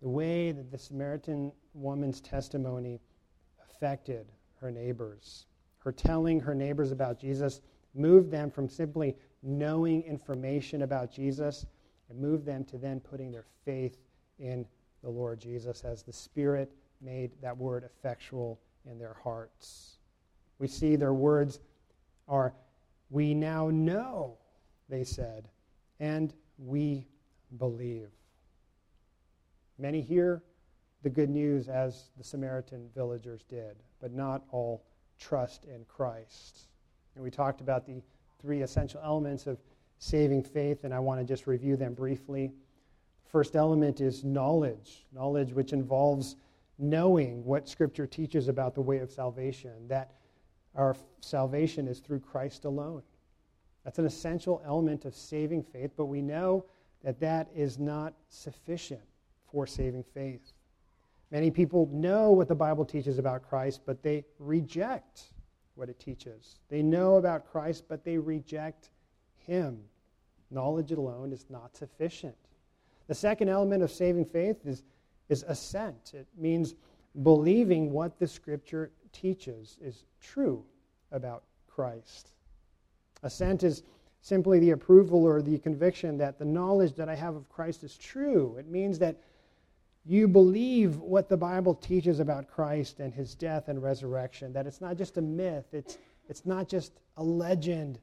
the 0.00 0.08
way 0.08 0.52
that 0.52 0.70
the 0.70 0.78
Samaritan 0.78 1.52
woman's 1.74 2.20
testimony 2.20 3.00
affected 3.62 4.26
her 4.60 4.70
neighbors, 4.70 5.46
her 5.78 5.92
telling 5.92 6.40
her 6.40 6.54
neighbors 6.54 6.92
about 6.92 7.18
Jesus 7.18 7.60
moved 7.94 8.30
them 8.30 8.50
from 8.50 8.68
simply 8.68 9.16
knowing 9.42 10.02
information 10.02 10.82
about 10.82 11.12
Jesus 11.12 11.66
and 12.08 12.18
moved 12.18 12.46
them 12.46 12.64
to 12.64 12.78
then 12.78 13.00
putting 13.00 13.30
their 13.30 13.46
faith 13.64 13.98
in 14.38 14.66
the 15.02 15.10
Lord 15.10 15.38
Jesus 15.38 15.84
as 15.84 16.02
the 16.02 16.12
Spirit 16.12 16.72
made 17.00 17.30
that 17.42 17.56
word 17.56 17.84
effectual 17.84 18.60
in 18.86 18.98
their 18.98 19.16
hearts. 19.22 19.98
We 20.58 20.68
see 20.68 20.96
their 20.96 21.14
words 21.14 21.60
are, 22.26 22.54
We 23.10 23.34
now 23.34 23.68
know, 23.70 24.38
they 24.88 25.04
said, 25.04 25.48
and 26.00 26.32
we 26.58 27.06
believe. 27.58 28.08
Many 29.78 30.00
hear 30.00 30.42
the 31.02 31.10
good 31.10 31.30
news 31.30 31.68
as 31.68 32.10
the 32.16 32.24
Samaritan 32.24 32.88
villagers 32.94 33.44
did, 33.44 33.76
but 34.00 34.12
not 34.12 34.44
all 34.50 34.84
trust 35.18 35.64
in 35.64 35.84
Christ. 35.86 36.68
And 37.14 37.22
we 37.22 37.30
talked 37.30 37.60
about 37.60 37.86
the 37.86 38.02
three 38.40 38.62
essential 38.62 39.00
elements 39.04 39.46
of 39.46 39.58
saving 39.98 40.42
faith, 40.42 40.84
and 40.84 40.92
I 40.92 40.98
want 40.98 41.20
to 41.20 41.24
just 41.24 41.46
review 41.46 41.76
them 41.76 41.94
briefly. 41.94 42.52
First 43.30 43.56
element 43.56 44.00
is 44.00 44.24
knowledge, 44.24 45.06
knowledge 45.12 45.52
which 45.52 45.72
involves 45.72 46.36
knowing 46.78 47.44
what 47.44 47.68
Scripture 47.68 48.06
teaches 48.06 48.48
about 48.48 48.74
the 48.74 48.80
way 48.80 48.98
of 48.98 49.10
salvation, 49.10 49.88
that 49.88 50.12
our 50.74 50.96
salvation 51.20 51.86
is 51.86 52.00
through 52.00 52.20
Christ 52.20 52.64
alone. 52.64 53.02
That's 53.84 53.98
an 53.98 54.06
essential 54.06 54.62
element 54.64 55.04
of 55.04 55.14
saving 55.14 55.62
faith, 55.62 55.92
but 55.96 56.06
we 56.06 56.22
know 56.22 56.64
that 57.04 57.20
that 57.20 57.48
is 57.54 57.78
not 57.78 58.14
sufficient 58.28 59.00
for 59.52 59.66
saving 59.66 60.04
faith. 60.14 60.52
Many 61.30 61.50
people 61.50 61.88
know 61.92 62.32
what 62.32 62.48
the 62.48 62.54
Bible 62.54 62.84
teaches 62.84 63.18
about 63.18 63.42
Christ, 63.48 63.82
but 63.84 64.02
they 64.02 64.24
reject 64.38 65.24
what 65.74 65.88
it 65.88 65.98
teaches. 65.98 66.56
They 66.68 66.82
know 66.82 67.16
about 67.16 67.50
Christ, 67.50 67.84
but 67.88 68.04
they 68.04 68.18
reject 68.18 68.90
Him. 69.36 69.80
Knowledge 70.50 70.92
alone 70.92 71.32
is 71.32 71.46
not 71.50 71.76
sufficient. 71.76 72.36
The 73.06 73.14
second 73.14 73.48
element 73.48 73.82
of 73.82 73.90
saving 73.90 74.24
faith 74.24 74.64
is, 74.64 74.82
is 75.28 75.44
assent. 75.46 76.12
It 76.14 76.26
means 76.38 76.74
believing 77.22 77.92
what 77.92 78.18
the 78.18 78.26
Scripture 78.26 78.90
teaches 79.12 79.76
is 79.82 80.04
true 80.20 80.64
about 81.12 81.44
Christ. 81.68 82.30
Assent 83.22 83.62
is 83.62 83.82
simply 84.24 84.58
the 84.58 84.70
approval 84.70 85.22
or 85.22 85.42
the 85.42 85.58
conviction 85.58 86.16
that 86.16 86.38
the 86.38 86.44
knowledge 86.46 86.94
that 86.94 87.10
I 87.10 87.14
have 87.14 87.36
of 87.36 87.46
Christ 87.50 87.84
is 87.84 87.98
true. 87.98 88.56
It 88.58 88.66
means 88.66 88.98
that 89.00 89.20
you 90.06 90.26
believe 90.26 90.96
what 90.96 91.28
the 91.28 91.36
Bible 91.36 91.74
teaches 91.74 92.20
about 92.20 92.48
Christ 92.48 93.00
and 93.00 93.12
his 93.12 93.34
death 93.34 93.68
and 93.68 93.82
resurrection, 93.82 94.50
that 94.54 94.66
it's 94.66 94.80
not 94.80 94.96
just 94.96 95.18
a 95.18 95.20
myth, 95.20 95.66
it's, 95.72 95.98
it's 96.26 96.46
not 96.46 96.70
just 96.70 96.92
a 97.18 97.22
legend, 97.22 97.98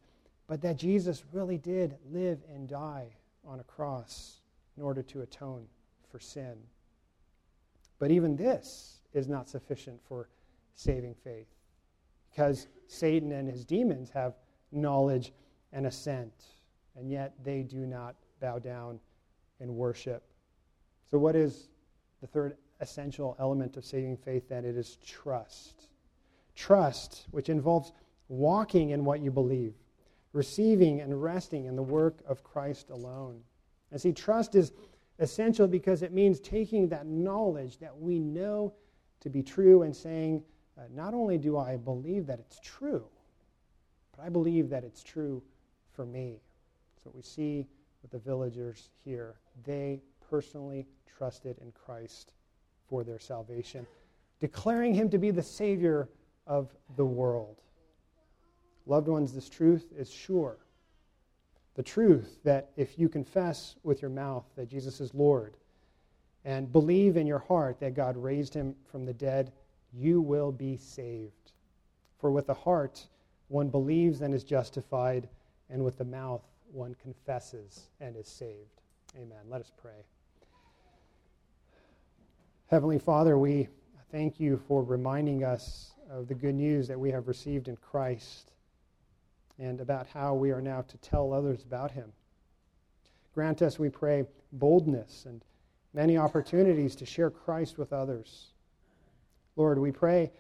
but 0.46 0.62
that 0.62 0.78
Jesus 0.78 1.24
really 1.32 1.58
did 1.58 1.98
live 2.12 2.38
and 2.54 2.70
die 2.70 3.08
on 3.44 3.60
a 3.60 3.64
cross 3.64 4.42
in 4.78 4.84
order 4.84 5.02
to 5.02 5.22
atone 5.22 5.66
for 6.12 6.20
sin. 6.20 6.54
But 7.98 8.12
even 8.12 8.36
this 8.36 9.02
is 9.16 9.28
not 9.28 9.50
sufficient 9.50 10.00
for 10.08 10.30
saving 10.76 11.16
faith 11.24 11.48
because 12.30 12.68
Satan 12.88 13.32
and 13.32 13.50
his 13.50 13.66
demons 13.66 14.12
have 14.12 14.36
knowledge 14.72 15.34
and 15.74 15.86
assent, 15.86 16.34
and 16.96 17.10
yet 17.10 17.34
they 17.44 17.62
do 17.62 17.86
not 17.86 18.16
bow 18.40 18.60
down 18.60 19.00
and 19.60 19.70
worship. 19.70 20.24
So, 21.10 21.18
what 21.18 21.36
is 21.36 21.70
the 22.22 22.28
third 22.28 22.58
essential 22.80 23.36
element 23.40 23.78
of 23.78 23.86
saving 23.86 24.18
faith 24.18 24.50
then? 24.50 24.66
It 24.66 24.76
is 24.76 24.98
trust. 25.06 25.88
Trust, 26.56 27.28
which 27.32 27.50
involves 27.50 27.92
walking 28.28 28.92
in 28.92 29.06
what 29.06 29.22
you 29.22 29.32
believe, 29.32 29.74
receiving 30.34 31.02
and 31.02 31.22
resting 31.22 31.66
in 31.66 31.76
the 31.76 31.84
work 31.84 32.20
of 32.28 32.44
Christ 32.44 32.90
alone. 32.90 33.42
And 33.92 34.00
see, 34.00 34.14
trust 34.14 34.56
is 34.56 34.72
essential 35.20 35.68
because 35.68 36.02
it 36.02 36.14
means 36.14 36.40
taking 36.40 36.90
that 36.90 37.06
knowledge 37.06 37.78
that 37.80 37.98
we 37.98 38.20
know 38.20 38.74
to 39.20 39.30
be 39.30 39.44
true 39.44 39.84
and 39.84 39.96
saying, 39.96 40.44
uh, 40.78 40.84
not 40.94 41.14
only 41.14 41.38
do 41.38 41.58
I 41.58 41.78
believe 41.78 42.26
that 42.28 42.40
it's 42.40 42.60
true, 42.62 43.06
but 44.16 44.26
I 44.26 44.30
believe 44.30 44.70
that 44.70 44.84
it's 44.84 45.04
true 45.04 45.44
for 45.96 46.06
me. 46.06 46.42
What 47.04 47.16
we 47.16 47.22
see 47.22 47.68
with 48.02 48.12
the 48.12 48.20
villagers 48.20 48.90
here. 49.04 49.36
They 49.66 50.02
personally 50.30 50.86
trusted 51.18 51.58
in 51.60 51.72
Christ 51.72 52.34
for 52.90 53.04
their 53.04 53.20
salvation, 53.20 53.86
declaring 54.40 54.94
him 54.94 55.10
to 55.10 55.18
be 55.18 55.32
the 55.32 55.42
Savior 55.42 56.10
of 56.48 56.76
the 56.96 57.06
world. 57.06 57.62
Loved 58.86 59.08
ones, 59.08 59.34
this 59.34 59.50
truth 59.50 59.92
is 59.98 60.12
sure. 60.12 60.58
The 61.76 61.84
truth 61.84 62.40
that 62.44 62.72
if 62.76 63.00
you 63.00 63.08
confess 63.08 63.76
with 63.84 64.02
your 64.02 64.12
mouth 64.12 64.46
that 64.56 64.70
Jesus 64.70 65.00
is 65.00 65.14
Lord 65.14 65.56
and 66.44 66.72
believe 66.72 67.18
in 67.18 67.28
your 67.28 67.40
heart 67.40 67.80
that 67.80 67.94
God 67.94 68.18
raised 68.18 68.54
him 68.54 68.76
from 68.92 69.06
the 69.06 69.14
dead, 69.14 69.52
you 69.94 70.22
will 70.22 70.52
be 70.52 70.78
saved. 70.78 71.52
For 72.20 72.32
with 72.32 72.48
the 72.48 72.54
heart 72.54 73.08
one 73.48 73.70
believes 73.70 74.22
and 74.22 74.34
is 74.34 74.44
justified, 74.44 75.30
and 75.72 75.84
with 75.84 75.98
the 75.98 76.06
mouth 76.06 76.44
one 76.72 76.96
confesses 77.02 77.88
and 78.00 78.16
is 78.16 78.28
saved. 78.28 78.82
Amen. 79.16 79.40
Let 79.50 79.62
us 79.62 79.72
pray. 79.82 80.06
Heavenly 82.68 83.00
Father, 83.00 83.38
we 83.38 83.68
thank 84.12 84.40
you 84.40 84.62
for 84.68 84.84
reminding 84.84 85.44
us 85.44 85.92
of 86.10 86.28
the 86.28 86.36
good 86.36 86.56
news 86.56 86.88
that 86.88 87.00
we 87.00 87.12
have 87.12 87.28
received 87.28 87.68
in 87.68 87.78
Christ 87.78 88.52
and 89.60 89.80
about 89.80 90.08
how 90.08 90.34
we 90.34 90.52
are 90.52 90.62
now 90.62 90.82
to 90.82 90.98
tell 90.98 91.34
others 91.34 91.64
about 91.64 91.92
him. 91.92 92.12
Grant 93.34 93.62
us, 93.62 93.80
we 93.80 93.90
pray, 93.90 94.26
boldness 94.54 95.26
and 95.26 95.42
many 95.94 96.18
opportunities 96.18 96.96
to 96.98 97.06
share 97.06 97.30
Christ 97.30 97.78
with 97.78 97.94
others. 97.94 98.48
Lord, 99.56 99.78
we 99.78 99.92
pray 99.92 100.32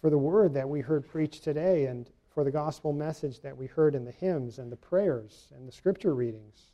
for 0.00 0.10
the 0.10 0.18
word 0.18 0.54
that 0.54 0.68
we 0.68 0.80
heard 0.80 1.08
preached 1.08 1.44
today 1.44 1.86
and 1.86 2.08
for 2.34 2.44
the 2.44 2.50
gospel 2.50 2.92
message 2.92 3.40
that 3.40 3.56
we 3.56 3.66
heard 3.66 3.94
in 3.94 4.04
the 4.04 4.12
hymns 4.12 4.58
and 4.58 4.70
the 4.70 4.76
prayers 4.76 5.48
and 5.54 5.66
the 5.66 5.72
scripture 5.72 6.14
readings. 6.14 6.72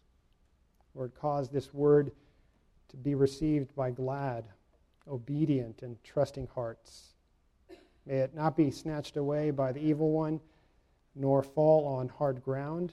Lord, 0.95 1.13
cause 1.15 1.49
this 1.49 1.75
word 1.75 2.13
to 2.89 2.97
be 2.97 3.15
received 3.15 3.75
by 3.75 3.91
glad, 3.91 4.45
obedient, 5.07 5.83
and 5.83 6.03
trusting 6.03 6.49
hearts. 6.55 7.15
May 8.07 8.19
it 8.19 8.35
not 8.35 8.57
be 8.57 8.71
snatched 8.71 9.17
away 9.17 9.51
by 9.51 9.73
the 9.73 9.81
evil 9.81 10.13
one, 10.13 10.41
nor 11.15 11.43
fall 11.43 11.87
on 11.87 12.09
hard 12.09 12.43
ground, 12.43 12.93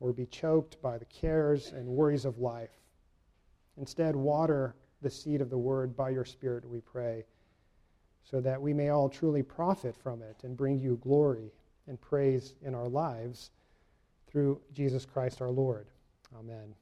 or 0.00 0.12
be 0.12 0.26
choked 0.26 0.80
by 0.80 0.98
the 0.98 1.04
cares 1.06 1.72
and 1.72 1.86
worries 1.86 2.24
of 2.24 2.38
life. 2.38 2.70
Instead, 3.76 4.14
water 4.14 4.74
the 5.02 5.10
seed 5.10 5.40
of 5.40 5.50
the 5.50 5.58
word 5.58 5.96
by 5.96 6.10
your 6.10 6.24
Spirit, 6.24 6.68
we 6.68 6.80
pray 6.80 7.24
so 8.30 8.40
that 8.40 8.60
we 8.60 8.74
may 8.74 8.90
all 8.90 9.08
truly 9.08 9.42
profit 9.42 9.96
from 9.96 10.22
it 10.22 10.36
and 10.42 10.56
bring 10.56 10.78
you 10.78 10.98
glory 11.02 11.50
and 11.88 12.00
praise 12.00 12.54
in 12.62 12.74
our 12.74 12.88
lives 12.88 13.50
through 14.30 14.60
Jesus 14.72 15.04
Christ 15.04 15.40
our 15.40 15.50
Lord. 15.50 15.86
Amen. 16.38 16.74